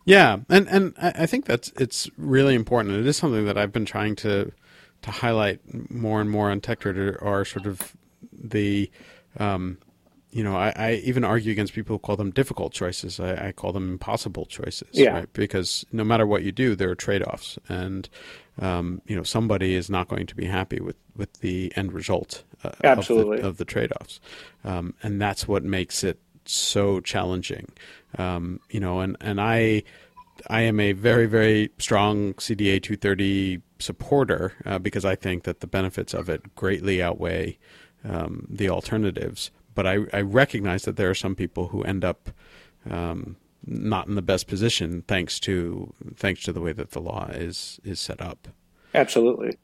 [0.04, 2.96] Yeah, and and I think that's it's really important.
[2.96, 4.50] It is something that I've been trying to
[5.02, 5.60] to highlight
[5.92, 7.94] more and more on Techdirt are sort of
[8.32, 8.90] the
[9.38, 9.78] um,
[10.30, 13.20] you know, I, I, even argue against people who call them difficult choices.
[13.20, 15.10] I, I call them impossible choices, yeah.
[15.10, 15.32] right?
[15.32, 18.08] Because no matter what you do, there are trade-offs, and
[18.60, 22.44] um, you know, somebody is not going to be happy with, with the end result
[22.64, 23.36] uh, Absolutely.
[23.36, 24.20] Of, the, of the trade-offs,
[24.64, 27.68] um, and that's what makes it so challenging.
[28.16, 29.84] Um, you know, and and I.
[30.46, 35.66] I am a very, very strong CDA 230 supporter uh, because I think that the
[35.66, 37.58] benefits of it greatly outweigh
[38.04, 39.50] um, the alternatives.
[39.74, 42.30] But I, I, recognize that there are some people who end up
[42.88, 43.36] um,
[43.66, 47.80] not in the best position thanks to thanks to the way that the law is
[47.84, 48.48] is set up.
[48.94, 49.56] Absolutely.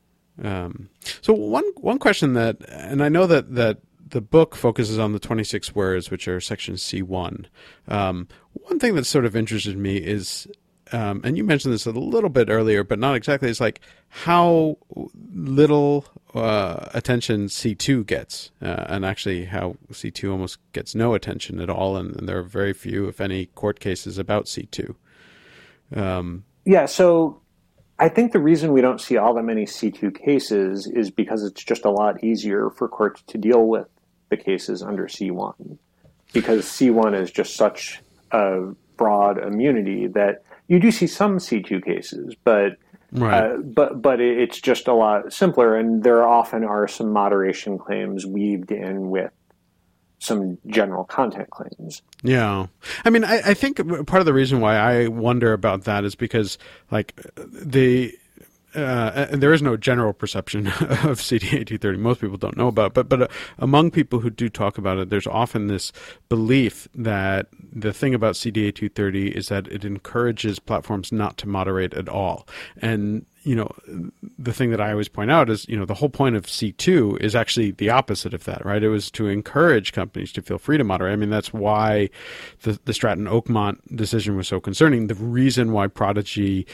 [0.43, 0.89] Um,
[1.23, 5.19] so one one question that, and I know that that the book focuses on the
[5.19, 7.47] 26 words, which are section C1.
[7.89, 10.47] Um, one thing that sort of interested me is,
[10.93, 13.49] um, and you mentioned this a little bit earlier, but not exactly.
[13.49, 14.77] It's like how
[15.33, 16.05] little
[16.35, 21.97] uh, attention C2 gets, uh, and actually how C2 almost gets no attention at all,
[21.97, 24.95] and, and there are very few, if any, court cases about C2.
[25.95, 27.41] Um, yeah, so
[27.99, 31.63] I think the reason we don't see all that many C2 cases is because it's
[31.63, 33.89] just a lot easier for courts to deal with
[34.31, 35.79] the cases under C1
[36.33, 38.01] because C1 is just such
[38.33, 42.77] a broad immunity that you do see some C2 cases, but
[43.13, 43.45] right.
[43.45, 48.27] uh, but but it's just a lot simpler, and there often are some moderation claims
[48.27, 49.31] weaved in with
[50.19, 52.03] some general content claims.
[52.23, 52.67] Yeah.
[53.05, 56.15] I mean, I, I, think part of the reason why I wonder about that is
[56.15, 56.59] because,
[56.91, 58.17] like, the.
[58.75, 61.99] Uh, and there is no general perception of CDA 230.
[61.99, 62.95] Most people don't know about, it.
[62.95, 65.93] but but uh, among people who do talk about it, there's often this
[66.29, 71.95] belief that the thing about CDA 230 is that it encourages platforms not to moderate
[71.95, 72.47] at all,
[72.77, 73.71] and you know,
[74.39, 77.21] the thing that I always point out is, you know, the whole point of C2
[77.21, 78.83] is actually the opposite of that, right?
[78.83, 81.13] It was to encourage companies to feel free to moderate.
[81.13, 82.09] I mean, that's why
[82.63, 85.09] the, the Stratton Oakmont decision was so concerning.
[85.09, 86.67] The reason why Prodigy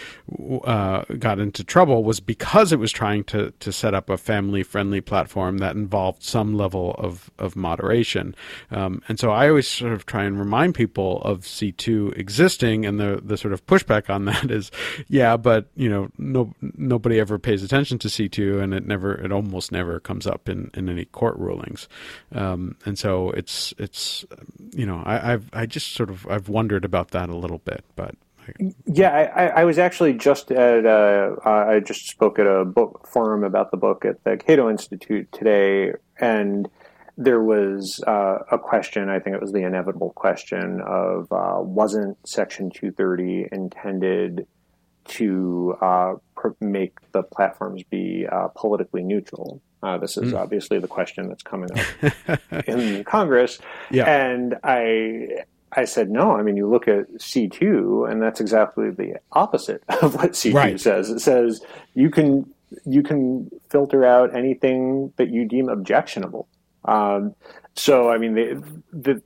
[0.64, 4.62] uh, got into trouble was because it was trying to, to set up a family
[4.62, 8.34] friendly platform that involved some level of, of moderation.
[8.70, 13.00] Um, and so I always sort of try and remind people of C2 existing and
[13.00, 14.70] the, the sort of pushback on that is,
[15.08, 19.32] yeah, but, you know, no, nobody ever pays attention to C2, and it never, it
[19.32, 21.88] almost never comes up in, in any court rulings.
[22.32, 24.24] Um, and so it's it's
[24.72, 27.84] you know I, I've I just sort of I've wondered about that a little bit,
[27.96, 28.14] but.
[28.86, 33.44] Yeah, I, I, was actually just at a, I just spoke at a book forum
[33.44, 36.68] about the book at the Cato Institute today, and
[37.16, 39.10] there was uh, a question.
[39.10, 44.46] I think it was the inevitable question of uh, wasn't Section 230 intended
[45.04, 46.14] to uh,
[46.60, 49.60] make the platforms be uh, politically neutral.
[49.82, 50.38] Uh, this is mm.
[50.38, 52.12] obviously the question that's coming up
[52.66, 53.58] in Congress.
[53.90, 54.04] Yeah.
[54.04, 59.20] And I I said, no, I mean, you look at C2, and that's exactly the
[59.32, 60.80] opposite of what C2 right.
[60.80, 61.10] says.
[61.10, 61.62] It says
[61.94, 62.52] you can
[62.84, 66.48] you can filter out anything that you deem objectionable.
[66.84, 67.34] Um,
[67.74, 68.62] so, I mean, the,
[68.92, 69.22] the,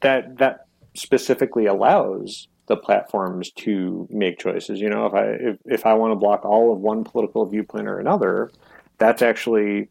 [0.00, 4.80] that that specifically allows the platforms to make choices.
[4.80, 7.88] You know, if I if, if I want to block all of one political viewpoint
[7.88, 8.48] or another,
[8.96, 9.88] that's actually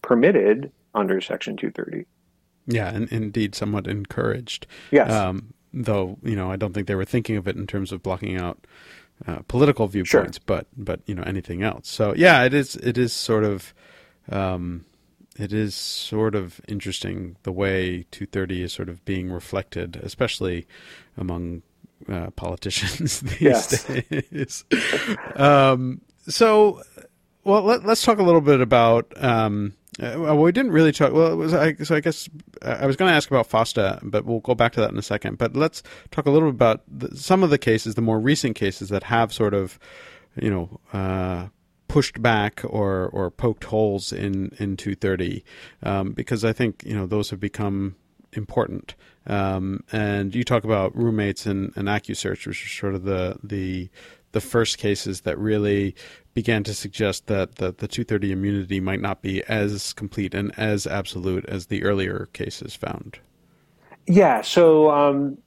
[0.00, 2.06] permitted under Section 230.
[2.66, 4.66] Yeah, and indeed, somewhat encouraged.
[4.90, 5.12] Yes.
[5.12, 8.02] Um, though you know, I don't think they were thinking of it in terms of
[8.02, 8.66] blocking out
[9.26, 10.44] uh, political viewpoints, sure.
[10.46, 11.86] but but you know anything else.
[11.86, 13.74] So yeah, it is it is sort of.
[14.30, 14.86] Um,
[15.38, 20.66] it is sort of interesting the way 230 is sort of being reflected, especially
[21.16, 21.62] among
[22.08, 23.84] uh, politicians these yes.
[23.84, 24.64] days.
[25.36, 26.82] um, so,
[27.44, 29.12] well, let, us talk a little bit about.
[29.22, 31.12] Um, uh, well, we didn't really talk.
[31.12, 32.28] Well, it was, I, so I guess
[32.62, 34.98] uh, I was going to ask about FOSTA, but we'll go back to that in
[34.98, 35.36] a second.
[35.38, 38.56] But let's talk a little bit about the, some of the cases, the more recent
[38.56, 39.78] cases that have sort of,
[40.36, 41.48] you know, uh,
[41.88, 45.44] pushed back or or poked holes in in 230,
[45.82, 47.96] um, because I think you know those have become
[48.32, 48.94] important.
[49.26, 53.88] Um, and you talk about roommates and, and AccuSearch, which are sort of the the
[54.32, 55.94] the first cases that really
[56.34, 60.86] began to suggest that the, the 230 immunity might not be as complete and as
[60.86, 63.18] absolute as the earlier cases found.
[64.06, 65.38] Yeah, so um,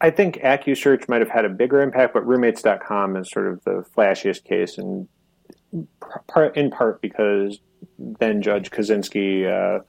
[0.00, 3.84] I think AccuSearch might have had a bigger impact, but roommates.com is sort of the
[3.96, 5.08] flashiest case, and
[6.54, 7.58] in part because
[7.98, 9.82] then Judge Kozinski uh,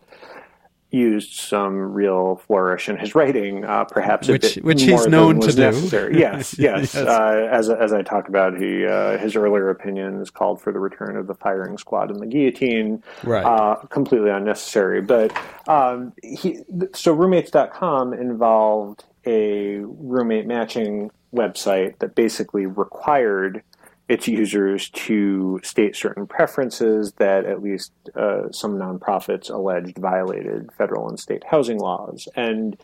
[0.90, 6.14] used some real flourish in his writing, uh, perhaps which which he's known to necessary.
[6.14, 6.20] do.
[6.28, 6.94] Yes, yes.
[6.94, 6.96] yes.
[6.96, 11.18] Uh, as as I talked about, he uh, his earlier opinions called for the return
[11.18, 13.04] of the firing squad and the guillotine.
[13.24, 13.44] Right.
[13.44, 15.02] Uh, completely unnecessary.
[15.02, 16.60] But um, he
[16.94, 23.62] so roommates.com involved a roommate matching website that basically required
[24.08, 31.10] its users to state certain preferences that at least uh, some nonprofits alleged violated federal
[31.10, 32.28] and state housing laws.
[32.36, 32.78] And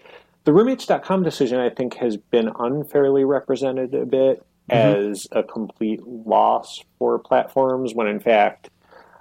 [0.44, 5.12] the roommates.com decision, I think, has been unfairly represented a bit mm-hmm.
[5.12, 8.70] as a complete loss for platforms when, in fact,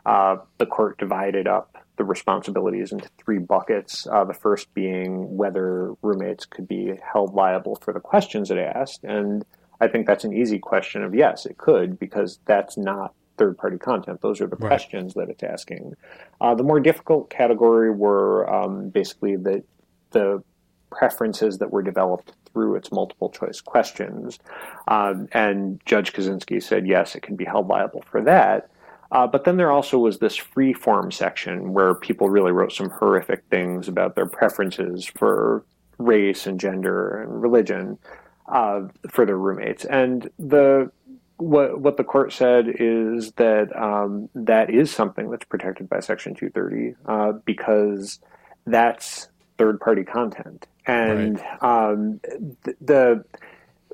[0.05, 4.09] uh, the court divided up the responsibilities into three buckets.
[4.11, 9.05] Uh, the first being whether roommates could be held liable for the questions it asked.
[9.05, 9.45] And
[9.83, 13.79] I think that's an easy question of yes, it could, because that's not third party
[13.79, 14.21] content.
[14.21, 14.69] Those are the Right.
[14.69, 15.95] questions that it's asking.
[16.41, 19.65] Uh, the more difficult category were um, basically the
[20.13, 20.43] the
[20.91, 24.39] preferences that were developed through its multiple choice questions.
[24.87, 28.69] Um, and Judge Kozinski said, yes, it can be held liable for that.
[29.11, 32.91] Uh, but then there also was this free form section where people really wrote some
[32.91, 35.65] horrific things about their preferences for
[35.99, 37.99] race and gender and religion
[38.47, 39.85] uh, for their roommates.
[39.85, 40.91] And the
[41.37, 46.35] what what the court said is that um, that is something that's protected by Section
[46.35, 48.21] 230 uh, because
[48.67, 49.29] that's
[49.59, 50.67] third party content.
[50.87, 52.21] And um,
[52.65, 53.25] th- the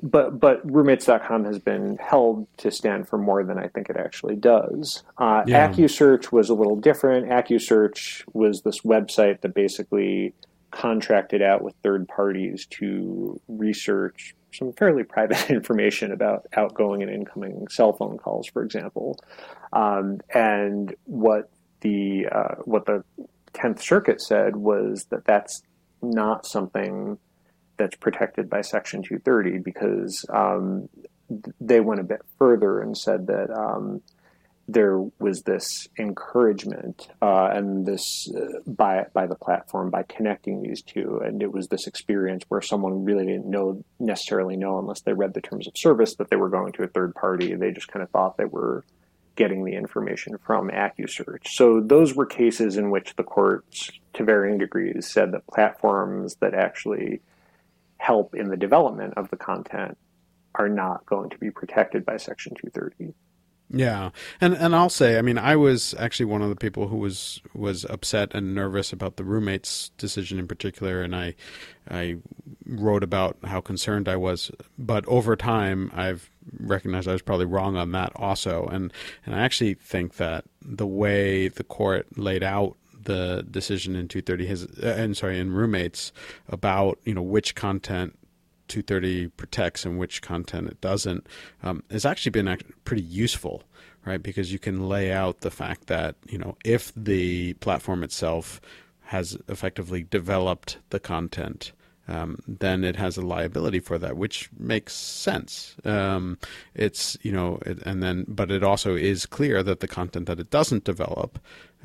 [0.01, 4.35] but but roommates.com has been held to stand for more than I think it actually
[4.35, 5.03] does.
[5.17, 5.67] Uh, Yeah.
[5.71, 7.27] AccuSearch was a little different.
[7.27, 10.33] AccuSearch was this website that basically
[10.71, 17.67] contracted out with third parties to research some fairly private information about outgoing and incoming
[17.69, 19.17] cell phone calls, for example.
[19.73, 23.03] Um, and what the uh, what the
[23.53, 25.61] Tenth Circuit said was that that's
[26.01, 27.17] not something
[27.77, 30.89] that's protected by Section 230 because um,
[31.59, 34.01] they went a bit further and said that um,
[34.71, 40.83] there was this encouragement uh, and this uh, by by the platform by connecting these
[40.83, 45.13] two, and it was this experience where someone really didn't know necessarily know unless they
[45.13, 47.55] read the terms of service that they were going to a third party.
[47.55, 48.85] They just kind of thought they were
[49.35, 51.47] getting the information from AccuSearch.
[51.47, 56.53] So those were cases in which the courts, to varying degrees, said that platforms that
[56.53, 57.21] actually
[57.97, 59.97] help in the development of the content
[60.55, 63.13] are not going to be protected by Section 230.
[63.71, 64.09] Yeah,
[64.41, 67.39] and and I'll say, I mean, I was actually one of the people who was
[67.53, 71.35] was upset and nervous about the roommates' decision in particular, and I
[71.87, 72.17] I
[72.65, 74.49] wrote about how concerned I was.
[74.79, 78.91] But over time, I've recognized I was probably wrong on that also, and
[79.23, 84.47] and I actually think that the way the court laid out the decision in 230
[84.47, 86.11] has, uh, and sorry, in roommates
[86.47, 88.17] about you know which content
[88.69, 91.27] 230 protects and which content it doesn't
[91.63, 93.63] um, has actually been pretty useful,
[94.05, 94.21] right?
[94.21, 98.61] Because you can lay out the fact that you know if the platform itself
[99.01, 101.71] has effectively developed the content.
[102.09, 105.75] Um, then it has a liability for that, which makes sense.
[105.85, 106.39] Um,
[106.73, 110.39] it's you know, it, and then but it also is clear that the content that
[110.39, 111.37] it doesn't develop,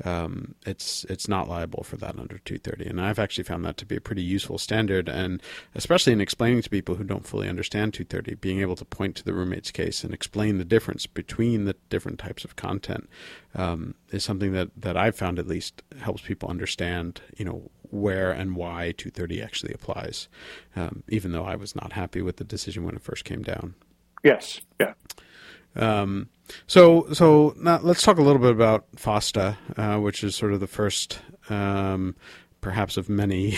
[0.03, 2.89] um, it's it's not liable for that under 230.
[2.89, 5.43] And I've actually found that to be a pretty useful standard, and
[5.75, 9.23] especially in explaining to people who don't fully understand 230, being able to point to
[9.23, 13.07] the roommate's case and explain the difference between the different types of content
[13.53, 18.31] um, is something that that I've found at least helps people understand, you know, where
[18.31, 20.27] and why 230 actually applies.
[20.75, 23.75] Um, even though I was not happy with the decision when it first came down.
[24.23, 24.93] Yes, yeah.
[25.75, 26.29] Um,
[26.67, 30.59] so, so now let's talk a little bit about FOSTA, uh, which is sort of
[30.59, 31.19] the first,
[31.49, 32.15] um,
[32.65, 33.55] perhaps of many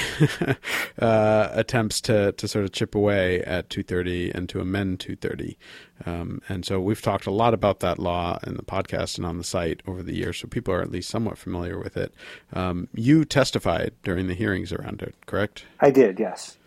[1.00, 5.58] uh, attempts to, to sort of chip away at 230 and to amend 230.
[6.06, 9.38] Um, and so we've talked a lot about that law in the podcast and on
[9.38, 12.14] the site over the years, so people are at least somewhat familiar with it.
[12.52, 15.64] Um, you testified during the hearings around it, correct?
[15.80, 16.58] I did, yes.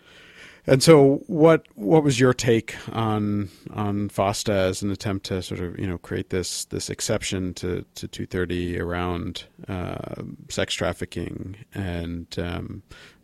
[0.66, 5.60] And so, what what was your take on on FOSTA as an attempt to sort
[5.60, 12.26] of you know create this this exception to to 230 around uh, sex trafficking and
[12.38, 12.82] um,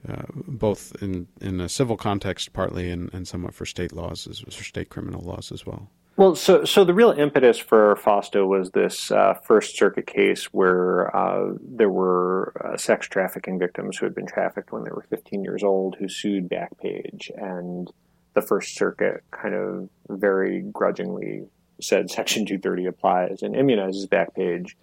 [0.08, 4.40] uh, both in in a civil context partly and, and somewhat for state laws as
[4.40, 5.90] for state criminal laws as well.
[6.16, 11.14] Well, so so the real impetus for FOSTA was this uh, First Circuit case where
[11.14, 15.44] uh, there were uh, sex trafficking victims who had been trafficked when they were 15
[15.44, 17.90] years old who sued Backpage, and
[18.32, 21.48] the First Circuit kind of very grudgingly
[21.82, 24.74] said Section 230 applies and immunizes Backpage.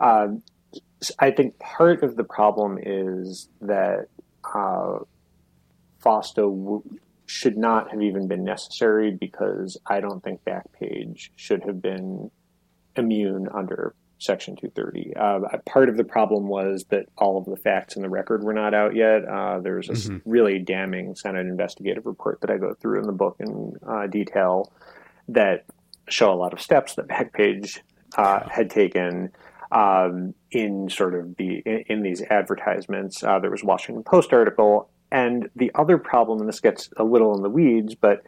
[0.00, 0.42] Um,
[1.18, 4.06] I think part of the problem is that
[4.54, 5.00] uh,
[6.02, 6.82] FOSTA w-
[7.28, 12.30] should not have even been necessary because I don't think Backpage should have been
[12.96, 15.14] immune under Section 230.
[15.14, 18.54] Uh, part of the problem was that all of the facts in the record were
[18.54, 19.24] not out yet.
[19.28, 20.22] Uh, there's a Mhm.
[20.24, 24.72] really damning Senate investigative report that I go through in the book in uh, detail
[25.28, 25.66] that
[26.08, 27.80] show a lot of steps that Backpage
[28.16, 29.30] uh, had taken
[29.70, 33.22] um, in sort of the in, in these advertisements.
[33.22, 37.04] Uh, there was a Washington Post article, and the other problem, and this gets a
[37.04, 38.22] little in the weeds, but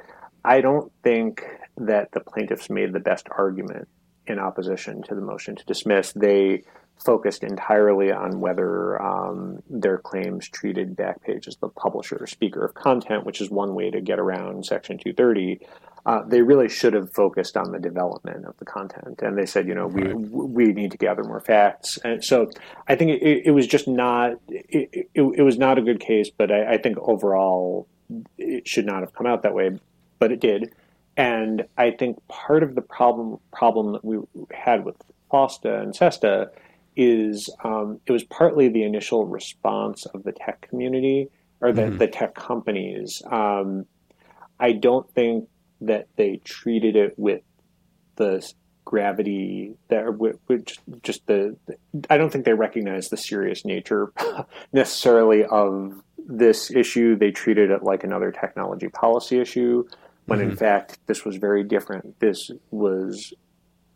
[0.44, 1.44] I don't think
[1.76, 3.88] that the plaintiffs made the best argument
[4.26, 6.12] in opposition to the motion to dismiss.
[6.12, 6.62] They
[7.04, 12.74] focused entirely on whether um, their claims treated Backpage as the publisher or speaker of
[12.74, 15.60] content, which is one way to get around Section 230.
[16.06, 19.20] Uh, they really should have focused on the development of the content.
[19.22, 21.98] And they said, you know, we we need to gather more facts.
[22.04, 22.50] And so
[22.88, 26.30] I think it, it was just not it, it, it, was not a good case.
[26.30, 27.86] But I, I think overall
[28.38, 29.78] it should not have come out that way,
[30.18, 30.72] but it did.
[31.16, 34.18] And I think part of the problem problem that we
[34.52, 34.96] had with
[35.30, 36.50] FOSTA and SESTA
[36.96, 41.28] is um, it was partly the initial response of the tech community
[41.60, 41.98] or the, mm-hmm.
[41.98, 43.22] the tech companies.
[43.30, 43.84] Um,
[44.58, 45.48] I don't think
[45.80, 47.42] that they treated it with
[48.16, 48.46] the
[48.84, 50.02] gravity that
[50.46, 51.56] which just the
[52.08, 54.12] I don't think they recognize the serious nature
[54.72, 57.16] necessarily of this issue.
[57.16, 59.86] They treated it like another technology policy issue
[60.26, 60.50] when mm-hmm.
[60.50, 62.18] in fact this was very different.
[62.20, 63.32] This was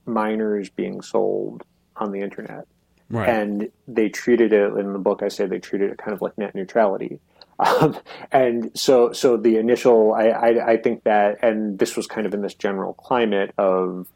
[0.07, 1.65] minors being sold
[1.97, 2.67] on the internet.
[3.11, 3.29] Right.
[3.29, 5.23] And they treated it in the book.
[5.23, 7.21] I say they treated it kind of like net neutrality,
[7.59, 7.97] um,
[8.33, 10.13] and so so the initial.
[10.13, 14.09] I, I, I think that, and this was kind of in this general climate of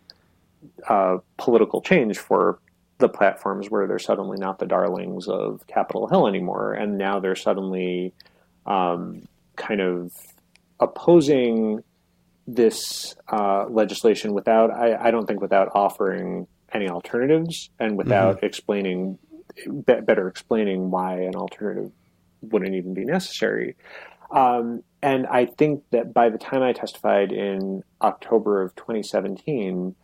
[0.88, 2.58] uh, political change for
[2.98, 7.36] the platforms where they're suddenly not the darlings of Capitol Hill anymore, and now they're
[7.36, 8.12] suddenly
[8.66, 9.26] um,
[9.56, 10.12] kind of
[10.80, 11.82] opposing
[12.46, 18.46] this uh, legislation without, I, I, don't think, without offering any alternatives and without mm-hmm.
[18.46, 19.18] explaining,
[19.66, 21.92] be- better explaining why an alternative
[22.42, 23.76] wouldn't even be necessary.
[24.30, 29.94] Um, and I think that by the time I testified in October of 2017,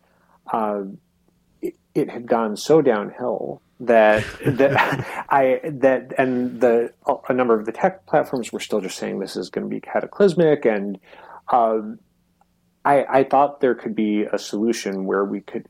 [0.51, 0.81] uh,
[1.61, 6.93] it, it, had gone so downhill that that I that and the
[7.27, 9.81] a number of the tech platforms were still just saying this is going to be
[9.81, 10.99] cataclysmic and
[11.51, 11.99] um,
[12.85, 15.67] I, I thought there could be a solution where we could,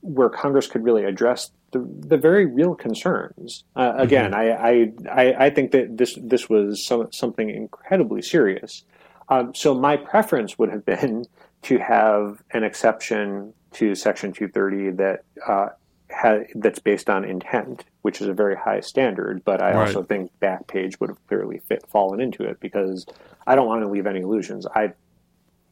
[0.00, 3.64] where Congress could really address the, the very real concerns.
[3.74, 5.08] Uh, again, mm-hmm.
[5.08, 8.84] I, I, I think that this this was some, something incredibly serious.
[9.28, 11.26] Um, so my preference would have been
[11.62, 15.68] to have an exception to Section 230 that uh,
[16.12, 19.44] ha- that's based on intent, which is a very high standard.
[19.44, 19.88] But I right.
[19.88, 23.06] also think Backpage would have clearly fit, fallen into it because
[23.46, 24.66] I don't want to leave any illusions.
[24.66, 24.92] I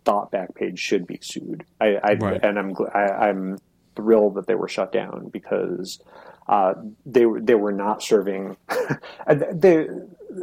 [0.04, 1.64] thought Backpage should be sued.
[1.80, 2.40] I, I right.
[2.42, 3.58] and I'm I, am
[3.96, 6.00] thrilled that they were shut down because
[6.48, 6.74] uh,
[7.06, 8.56] they they were not serving.
[9.52, 9.86] they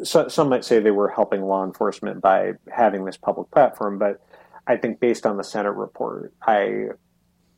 [0.04, 4.22] so, some might say they were helping law enforcement by having this public platform, but
[4.68, 6.89] I think based on the Senate report, I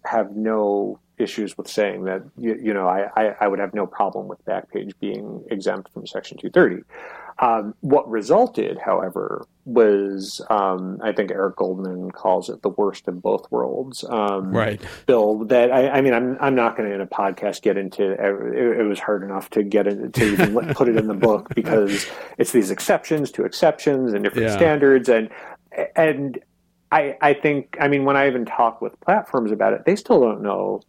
[0.06, 3.86] have no issues with saying that you, you know I, I, I, would have no
[3.86, 6.84] problem with Backpage being exempt from Section 230.
[7.40, 13.22] Um, what resulted, however, was um, I think Eric Goldman calls it the worst of
[13.22, 14.04] both worlds.
[14.04, 14.82] Um, right.
[15.06, 18.12] Bill, that I, I, mean, I'm I'm not going to in a podcast get into.
[18.12, 21.50] It, it was hard enough to get it to even put it in the book
[21.56, 24.56] because it's these exceptions to exceptions and different yeah.
[24.56, 25.30] standards and
[25.96, 26.40] and
[26.92, 30.20] I I think I mean when I even talk with platforms about it, they still
[30.20, 30.82] don't know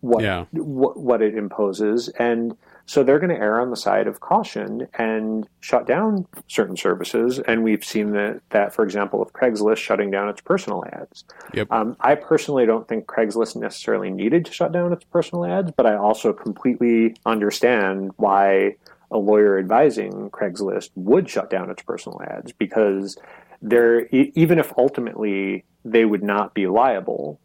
[0.00, 0.44] what yeah.
[0.52, 2.56] what, what it imposes and
[2.88, 7.38] so they're going to err on the side of caution and shut down certain services.
[7.38, 11.24] And we've seen that, that for example, of Craigslist shutting down its personal ads.
[11.52, 11.70] Yep.
[11.70, 15.84] Um, I personally don't think Craigslist necessarily needed to shut down its personal ads, but
[15.84, 18.76] I also completely understand why
[19.10, 23.18] a lawyer advising Craigslist would shut down its personal ads because
[23.60, 27.38] there, even if ultimately they would not be liable,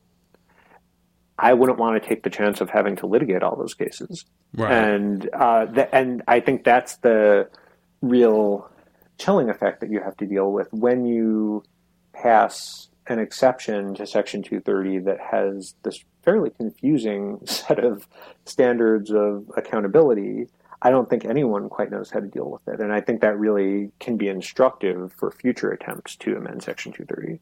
[1.37, 4.25] I wouldn't want to take the chance of having to litigate all those cases.
[4.55, 4.71] Right.
[4.71, 7.49] And uh, the, and I think that's the
[8.01, 8.69] real
[9.17, 11.63] chilling effect that you have to deal with when you
[12.13, 18.07] pass an exception to Section 230 that has this fairly confusing set of
[18.45, 20.47] standards of accountability.
[20.81, 22.79] I don't think anyone quite knows how to deal with it.
[22.79, 27.39] And I think that really can be instructive for future attempts to amend Section 230.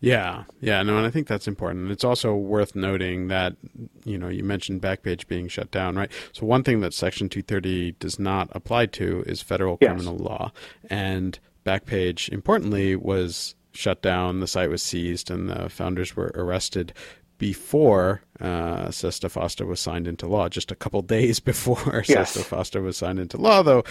[0.00, 1.90] Yeah, yeah, no, and I think that's important.
[1.90, 3.56] It's also worth noting that
[4.04, 6.10] you know you mentioned Backpage being shut down, right?
[6.32, 9.90] So one thing that Section 230 does not apply to is federal yes.
[9.90, 10.52] criminal law,
[10.88, 14.40] and Backpage, importantly, was shut down.
[14.40, 16.92] The site was seized, and the founders were arrested
[17.40, 22.32] before uh, SESTA FOSTA was signed into law, just a couple days before yes.
[22.32, 23.82] SESTA FOSTA was signed into law, though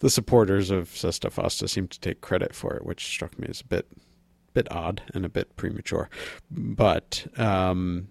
[0.00, 3.62] the supporters of SESTA FOSTA seem to take credit for it, which struck me as
[3.62, 3.86] a bit
[4.54, 6.08] bit odd and a bit premature.
[6.50, 8.08] But um,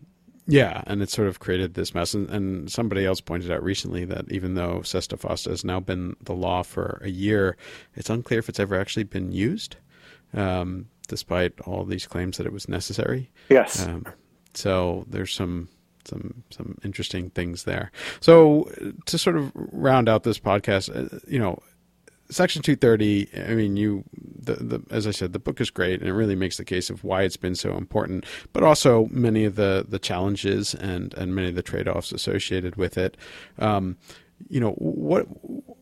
[0.49, 2.15] yeah, and it sort of created this mess.
[2.15, 6.15] And, and, somebody else pointed out recently that even though Sesta Fosta has now been
[6.23, 7.55] the law for a year,
[7.95, 9.75] it's unclear if it's ever actually been used,
[10.33, 13.29] um, despite all these claims that it was necessary.
[13.49, 13.85] Yes.
[13.85, 14.05] Um,
[14.55, 15.69] so there's some
[16.05, 17.91] some some interesting things there.
[18.19, 18.71] So
[19.05, 21.61] to sort of round out this podcast, uh, you know,
[22.31, 26.07] Section 230, I mean, you, the, the, as I said, the book is great and
[26.07, 29.55] it really makes the case of why it's been so important, but also many of
[29.55, 33.17] the, the challenges and, and many of the trade offs associated with it.
[33.57, 33.97] Um,
[34.47, 35.27] you know, what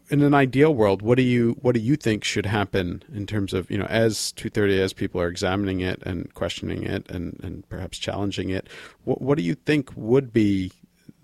[0.10, 3.54] in an ideal world, what do you what do you think should happen in terms
[3.54, 7.68] of you know as 230 as people are examining it and questioning it and, and
[7.70, 8.68] perhaps challenging it,
[9.04, 10.72] what what do you think would be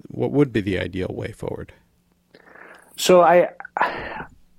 [0.10, 1.74] what would be the ideal way forward?
[2.98, 3.50] So I,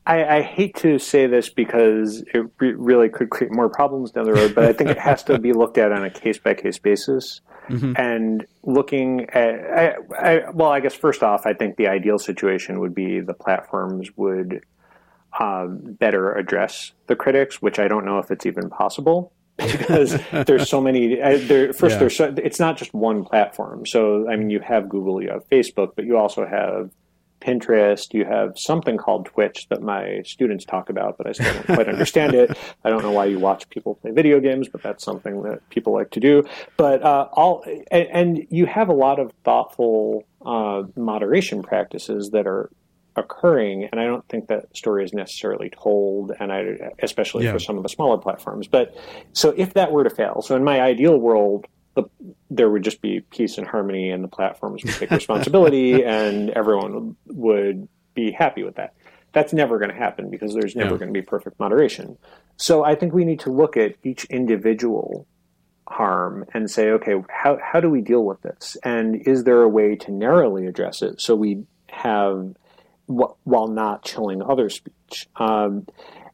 [0.06, 4.24] I, I hate to say this because it re- really could create more problems down
[4.24, 6.54] the road, but I think it has to be looked at on a case by
[6.54, 7.40] case basis.
[7.70, 7.94] Mm-hmm.
[7.96, 12.80] And looking at, I, I, well, I guess first off, I think the ideal situation
[12.80, 14.62] would be the platforms would
[15.40, 20.68] um, better address the critics, which I don't know if it's even possible because there's
[20.68, 21.20] so many.
[21.20, 21.98] Uh, there, first, yeah.
[21.98, 23.86] there's so, it's not just one platform.
[23.86, 26.90] So I mean, you have Google, you have Facebook, but you also have
[27.40, 28.12] Pinterest.
[28.14, 31.88] You have something called Twitch that my students talk about, but I still don't quite
[31.88, 32.56] understand it.
[32.84, 35.92] I don't know why you watch people play video games, but that's something that people
[35.92, 36.44] like to do.
[36.76, 42.46] But uh, all and, and, you have a lot of thoughtful uh, moderation practices that
[42.46, 42.70] are
[43.16, 47.52] occurring, and I don't think that story is necessarily told, and I especially yeah.
[47.52, 48.68] for some of the smaller platforms.
[48.68, 48.96] But
[49.32, 52.04] so if that were to fail, so in my ideal world, the,
[52.50, 57.16] there would just be peace and harmony, and the platforms would take responsibility, and everyone
[57.26, 58.94] would be happy with that.
[59.32, 60.98] That's never going to happen because there's never yeah.
[60.98, 62.16] going to be perfect moderation.
[62.56, 65.26] So I think we need to look at each individual
[65.88, 68.76] harm and say, okay, how how do we deal with this?
[68.84, 72.54] And is there a way to narrowly address it so we have
[73.06, 75.28] while not chilling other speech?
[75.36, 75.86] Um,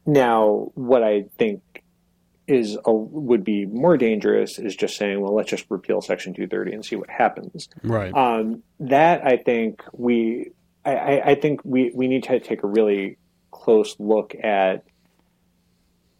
[0.06, 1.62] now, what I think
[2.51, 6.72] is a, would be more dangerous is just saying, well, let's just repeal Section 230
[6.72, 7.68] and see what happens.
[7.82, 8.12] Right.
[8.12, 10.51] Um, that I think we,
[10.84, 13.18] I, I, think we, we need to take a really
[13.51, 14.84] close look at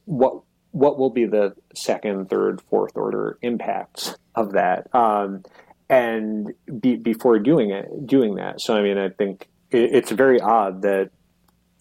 [0.05, 5.43] what what will be the second, third, fourth order impacts of that, um,
[5.89, 8.61] and be, before doing it, doing that.
[8.61, 11.11] So I mean, I think it, it's very odd that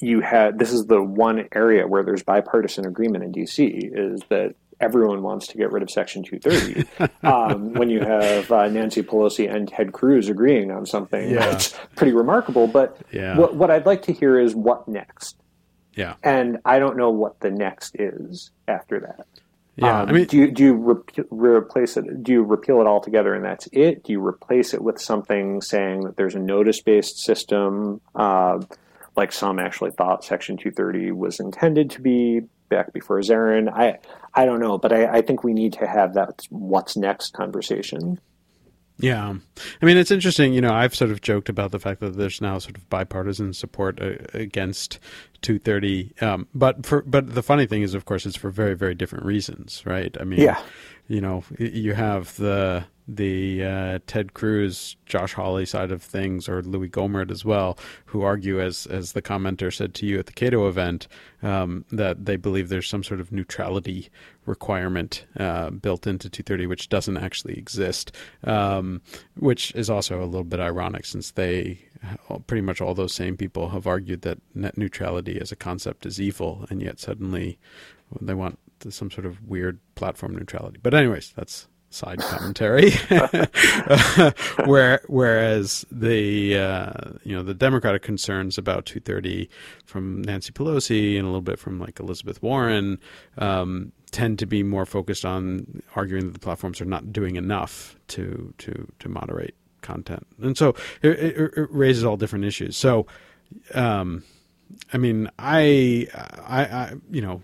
[0.01, 4.55] you had this is the one area where there's bipartisan agreement in DC is that
[4.79, 7.09] everyone wants to get rid of Section 230.
[7.23, 11.39] um, when you have uh, Nancy Pelosi and Ted Cruz agreeing on something, yeah.
[11.39, 12.67] that's pretty remarkable.
[12.67, 13.37] But yeah.
[13.37, 15.35] what, what I'd like to hear is what next.
[15.95, 19.25] Yeah, and I don't know what the next is after that.
[19.75, 22.23] Yeah, um, I mean, do you do you re- replace it?
[22.23, 24.03] Do you repeal it altogether and that's it?
[24.03, 28.01] Do you replace it with something saying that there's a notice based system?
[28.13, 28.59] Uh,
[29.19, 32.39] like some actually thought Section 230 was intended to be
[32.69, 33.69] back before Zeran.
[33.69, 33.99] I
[34.33, 38.21] I don't know, but I, I think we need to have that what's next conversation.
[38.97, 39.33] Yeah,
[39.81, 40.53] I mean it's interesting.
[40.53, 43.51] You know, I've sort of joked about the fact that there's now sort of bipartisan
[43.53, 44.99] support uh, against
[45.41, 46.13] 230.
[46.21, 49.25] Um, but for but the funny thing is, of course, it's for very very different
[49.25, 50.15] reasons, right?
[50.17, 50.61] I mean, yeah.
[51.09, 52.85] you know, you have the
[53.15, 58.21] the uh, Ted Cruz, Josh Hawley side of things, or Louis Gohmert as well, who
[58.21, 61.07] argue, as as the commenter said to you at the Cato event,
[61.41, 64.09] um, that they believe there's some sort of neutrality
[64.45, 69.01] requirement uh, built into 230, which doesn't actually exist, um,
[69.37, 71.79] which is also a little bit ironic since they
[72.47, 76.19] pretty much all those same people have argued that net neutrality as a concept is
[76.19, 77.59] evil, and yet suddenly
[78.21, 80.79] they want some sort of weird platform neutrality.
[80.81, 82.91] But anyways, that's side commentary.
[84.65, 89.49] Where, whereas the uh, you know the Democratic concerns about 230
[89.85, 92.99] from Nancy Pelosi and a little bit from like Elizabeth Warren
[93.37, 97.95] um, tend to be more focused on arguing that the platforms are not doing enough
[98.09, 102.77] to to to moderate content, and so it, it, it raises all different issues.
[102.77, 103.05] So.
[103.73, 104.23] Um,
[104.93, 106.07] I mean, I,
[106.45, 107.41] I, I, you know,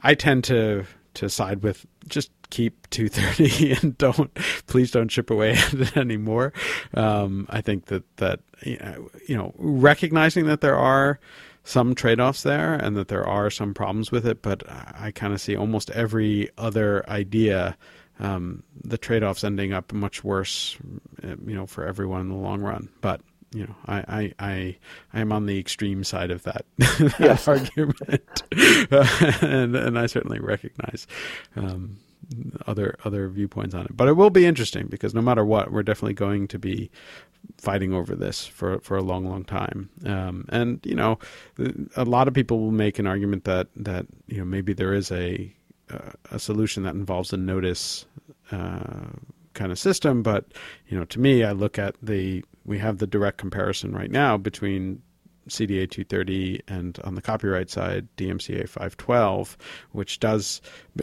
[0.00, 4.32] I tend to to side with just keep 230 and don't
[4.66, 6.52] please don't chip away at it anymore.
[6.94, 11.18] Um, I think that that you know recognizing that there are
[11.62, 15.40] some trade-offs there and that there are some problems with it, but I kind of
[15.40, 17.76] see almost every other idea
[18.18, 20.76] um, the trade-offs ending up much worse,
[21.22, 22.88] you know, for everyone in the long run.
[23.00, 23.20] But
[23.52, 24.76] you know, I, I, I,
[25.12, 28.42] I am on the extreme side of that, that argument,
[29.42, 31.06] and and I certainly recognize
[31.56, 31.98] um,
[32.66, 33.96] other other viewpoints on it.
[33.96, 36.90] But it will be interesting because no matter what, we're definitely going to be
[37.58, 39.90] fighting over this for for a long, long time.
[40.04, 41.18] Um, and you know,
[41.96, 45.10] a lot of people will make an argument that that you know maybe there is
[45.10, 45.54] a
[46.30, 48.06] a solution that involves a notice.
[48.52, 49.10] Uh,
[49.54, 50.22] kind of system.
[50.22, 50.46] But
[50.88, 54.36] you know, to me, I look at the we have the direct comparison right now
[54.36, 55.02] between
[55.50, 59.56] CDA 230 and on the copyright side, DMCA 512,
[59.92, 60.60] which does,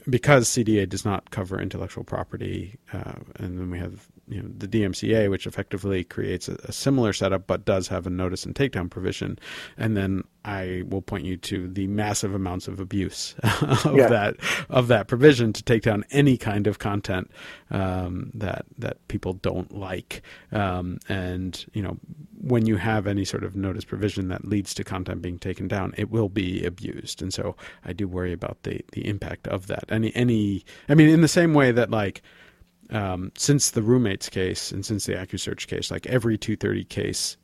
[0.10, 4.68] because CDA does not cover intellectual property, uh, and then we have you know, the
[4.68, 8.90] DMCA, which effectively creates a, a, similar setup but does have a notice and takedown
[8.90, 9.40] provision.
[9.78, 14.08] And then I will point you to the massive amounts of abuse of yeah.
[14.08, 14.36] that
[14.70, 17.32] of that provision to take down any kind of content
[17.72, 20.22] um, that that people don't like.
[20.52, 21.98] Um, and you know,
[22.42, 25.94] when you have any sort of notice provision that leads to content being taken down,
[25.98, 27.22] it will be abused.
[27.22, 27.56] And so
[27.86, 29.86] I do worry about the the impact of that.
[29.90, 32.22] Any any, I mean, in the same way that like
[32.90, 37.38] um, since the roommates case and since the AccuSearch case, like every 230 case,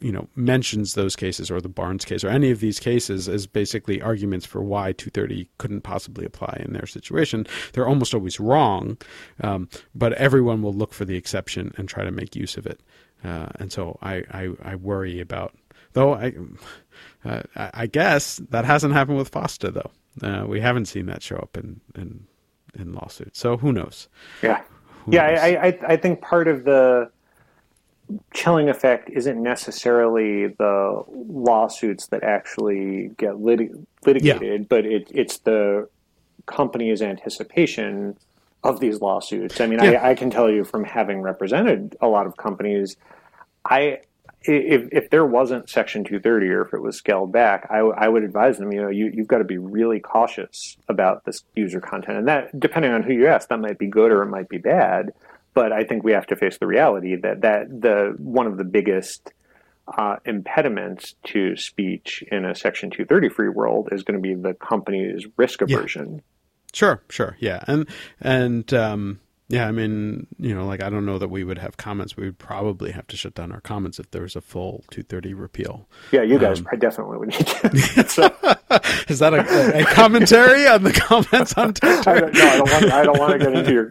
[0.00, 3.46] you know, mentions those cases or the Barnes case or any of these cases as
[3.46, 7.46] basically arguments for why 230 couldn't possibly apply in their situation.
[7.72, 8.98] They're almost always wrong,
[9.40, 12.80] um, but everyone will look for the exception and try to make use of it.
[13.24, 15.54] Uh, and so I, I, I, worry about,
[15.92, 16.34] though I,
[17.24, 20.26] uh, I guess that hasn't happened with FOSTA though.
[20.26, 22.26] Uh, we haven't seen that show up in, in
[22.74, 23.38] in lawsuits.
[23.38, 24.08] So who knows?
[24.42, 24.62] Yeah
[25.06, 27.10] yeah, I, I, I think part of the
[28.34, 33.72] chilling effect isn't necessarily the lawsuits that actually get lit-
[34.04, 34.66] litigated, yeah.
[34.68, 35.88] but it, it's the
[36.46, 38.16] company's anticipation
[38.64, 39.60] of these lawsuits.
[39.60, 39.92] I mean, yeah.
[39.92, 42.96] I, I, can tell you from having represented a lot of companies,
[43.64, 44.00] I
[44.44, 48.24] if, if there wasn't Section 230 or if it was scaled back, I, I would
[48.24, 52.18] advise them, you know, you, you've got to be really cautious about this user content.
[52.18, 54.58] And that, depending on who you ask, that might be good or it might be
[54.58, 55.12] bad.
[55.54, 58.64] But I think we have to face the reality that, that the one of the
[58.64, 59.32] biggest
[59.86, 64.54] uh, impediments to speech in a Section 230 free world is going to be the
[64.54, 66.14] company's risk aversion.
[66.14, 66.20] Yeah.
[66.74, 67.86] Sure, sure, yeah, and
[68.18, 69.20] and um,
[69.52, 72.16] yeah, I mean, you know, like I don't know that we would have comments.
[72.16, 75.34] We would probably have to shut down our comments if there was a full 230
[75.34, 75.86] repeal.
[76.10, 78.08] Yeah, you guys um, definitely would need to.
[78.08, 78.34] so.
[79.08, 82.10] Is that a, a, commentary on the comments on Twitter?
[82.10, 82.92] I no, I don't want.
[82.92, 83.90] I don't want to get into your.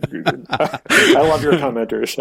[0.50, 2.18] I love your commenters.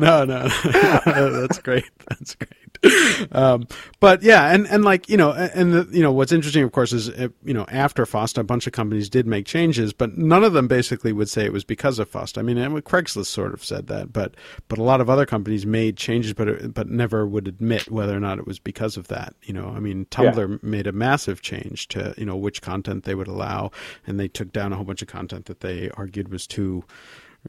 [0.00, 1.90] no, no, that's great.
[2.08, 2.65] That's great.
[3.32, 3.66] um,
[4.00, 6.92] but yeah, and, and like you know, and the, you know what's interesting, of course,
[6.92, 10.44] is uh, you know after FOSTA, a bunch of companies did make changes, but none
[10.44, 12.38] of them basically would say it was because of FOSTA.
[12.38, 14.34] I mean, Craigslist sort of said that, but
[14.68, 18.16] but a lot of other companies made changes, but it, but never would admit whether
[18.16, 19.34] or not it was because of that.
[19.42, 20.56] You know, I mean, Tumblr yeah.
[20.62, 23.70] made a massive change to you know which content they would allow,
[24.06, 26.84] and they took down a whole bunch of content that they argued was too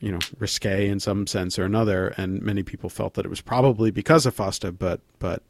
[0.01, 3.41] you know risque in some sense or another, and many people felt that it was
[3.41, 5.43] probably because of FOSTA, but but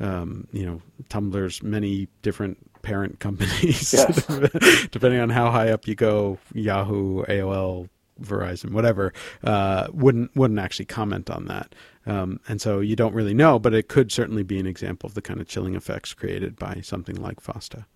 [0.00, 4.26] um, you know Tumblr's many different parent companies, yes.
[4.90, 7.88] depending on how high up you go, Yahoo, AOL,
[8.20, 11.74] Verizon, whatever, uh, wouldn't wouldn't actually comment on that,
[12.06, 13.58] um, and so you don't really know.
[13.58, 16.80] But it could certainly be an example of the kind of chilling effects created by
[16.82, 17.86] something like FOSTA.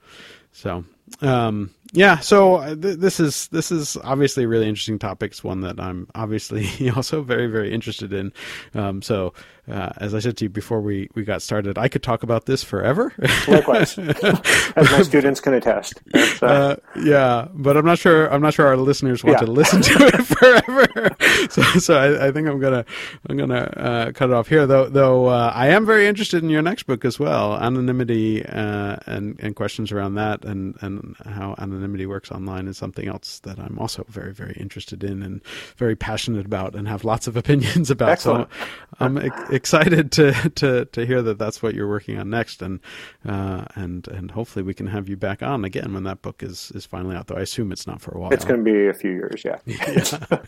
[0.53, 0.85] So
[1.23, 5.33] um, yeah, so uh, th- this is this is obviously a really interesting topic.
[5.33, 8.33] It's one that I'm obviously also very very interested in.
[8.75, 9.33] Um, so
[9.71, 12.47] uh, as I said to you before we, we got started, I could talk about
[12.47, 13.13] this forever.
[13.47, 16.01] Likewise, as my students can attest.
[16.15, 18.33] Uh, uh, yeah, but I'm not sure.
[18.33, 19.47] I'm not sure our listeners want yeah.
[19.47, 21.49] to listen to it forever.
[21.51, 22.85] so, so I, I, think I'm gonna
[23.29, 24.67] I'm gonna uh, cut it off here.
[24.67, 29.39] Though though uh, I am very interested in your next book as well, anonymity and
[29.39, 33.79] and questions around that, and and how anonymity works online is something else that I'm
[33.79, 35.43] also very very interested in and
[35.77, 38.11] very passionate about, and have lots of opinions about.
[38.11, 38.49] Excellent.
[38.53, 38.67] So
[39.01, 39.19] I'm
[39.51, 42.81] excited to, to, to hear that that's what you're working on next, and
[43.27, 46.71] uh, and and hopefully we can have you back on again when that book is
[46.75, 47.27] is finally out.
[47.27, 48.33] Though I assume it's not for a while.
[48.33, 49.59] It's going to be a few years, yeah.
[49.67, 50.39] yeah.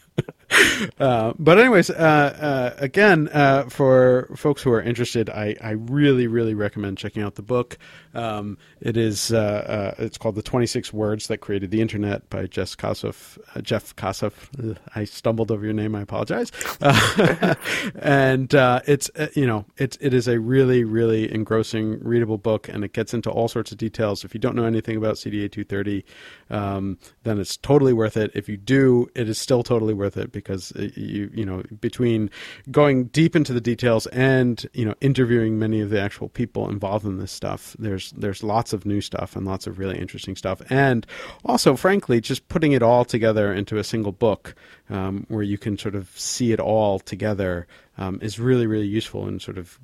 [1.00, 6.26] uh, but anyways, uh, uh, again, uh, for folks who are interested, I, I really
[6.26, 7.78] really recommend checking out the book.
[8.14, 12.76] Um, it is uh, it's called the 26 Words That Created the Internet by Jeff
[12.76, 13.38] Kosseff.
[13.62, 14.76] Jeff Kosseff.
[14.94, 15.94] I stumbled over your name.
[15.94, 16.50] I apologize.
[18.00, 22.92] and it's you know it's it is a really really engrossing readable book and it
[22.92, 26.04] gets into all sorts of details if you don't know anything about cda 230
[26.50, 30.32] um, then it's totally worth it if you do it is still totally worth it
[30.32, 32.30] because uh, you you know between
[32.70, 37.04] going deep into the details and you know interviewing many of the actual people involved
[37.04, 40.60] in this stuff there's there's lots of new stuff and lots of really interesting stuff.
[40.70, 41.06] And
[41.44, 44.54] also frankly just putting it all together into a single book
[44.88, 47.66] um, where you can sort of see it all together
[47.98, 49.78] um, is really, really useful in sort of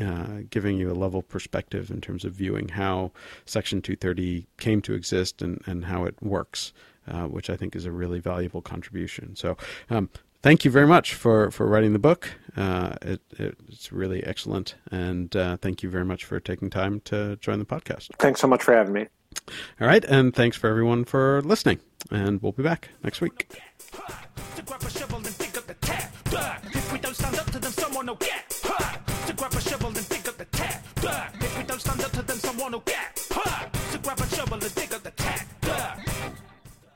[0.00, 3.12] uh, giving you a level perspective in terms of viewing how
[3.46, 6.72] Section 230 came to exist and, and how it works,
[7.06, 9.36] which I think is a really valuable contribution.
[9.36, 9.56] So,
[9.90, 10.10] um,
[10.42, 12.30] thank you very much for, for writing the book.
[12.56, 14.74] Uh, it, it, it's really excellent.
[14.90, 18.10] And uh, thank you very much for taking time to join the podcast.
[18.18, 19.06] Thanks so much for having me.
[19.80, 20.04] All right.
[20.04, 21.80] And thanks for everyone for listening.
[22.10, 23.48] And we'll be back next week.
[24.56, 25.26] To grab a shovel and
[34.74, 34.91] dig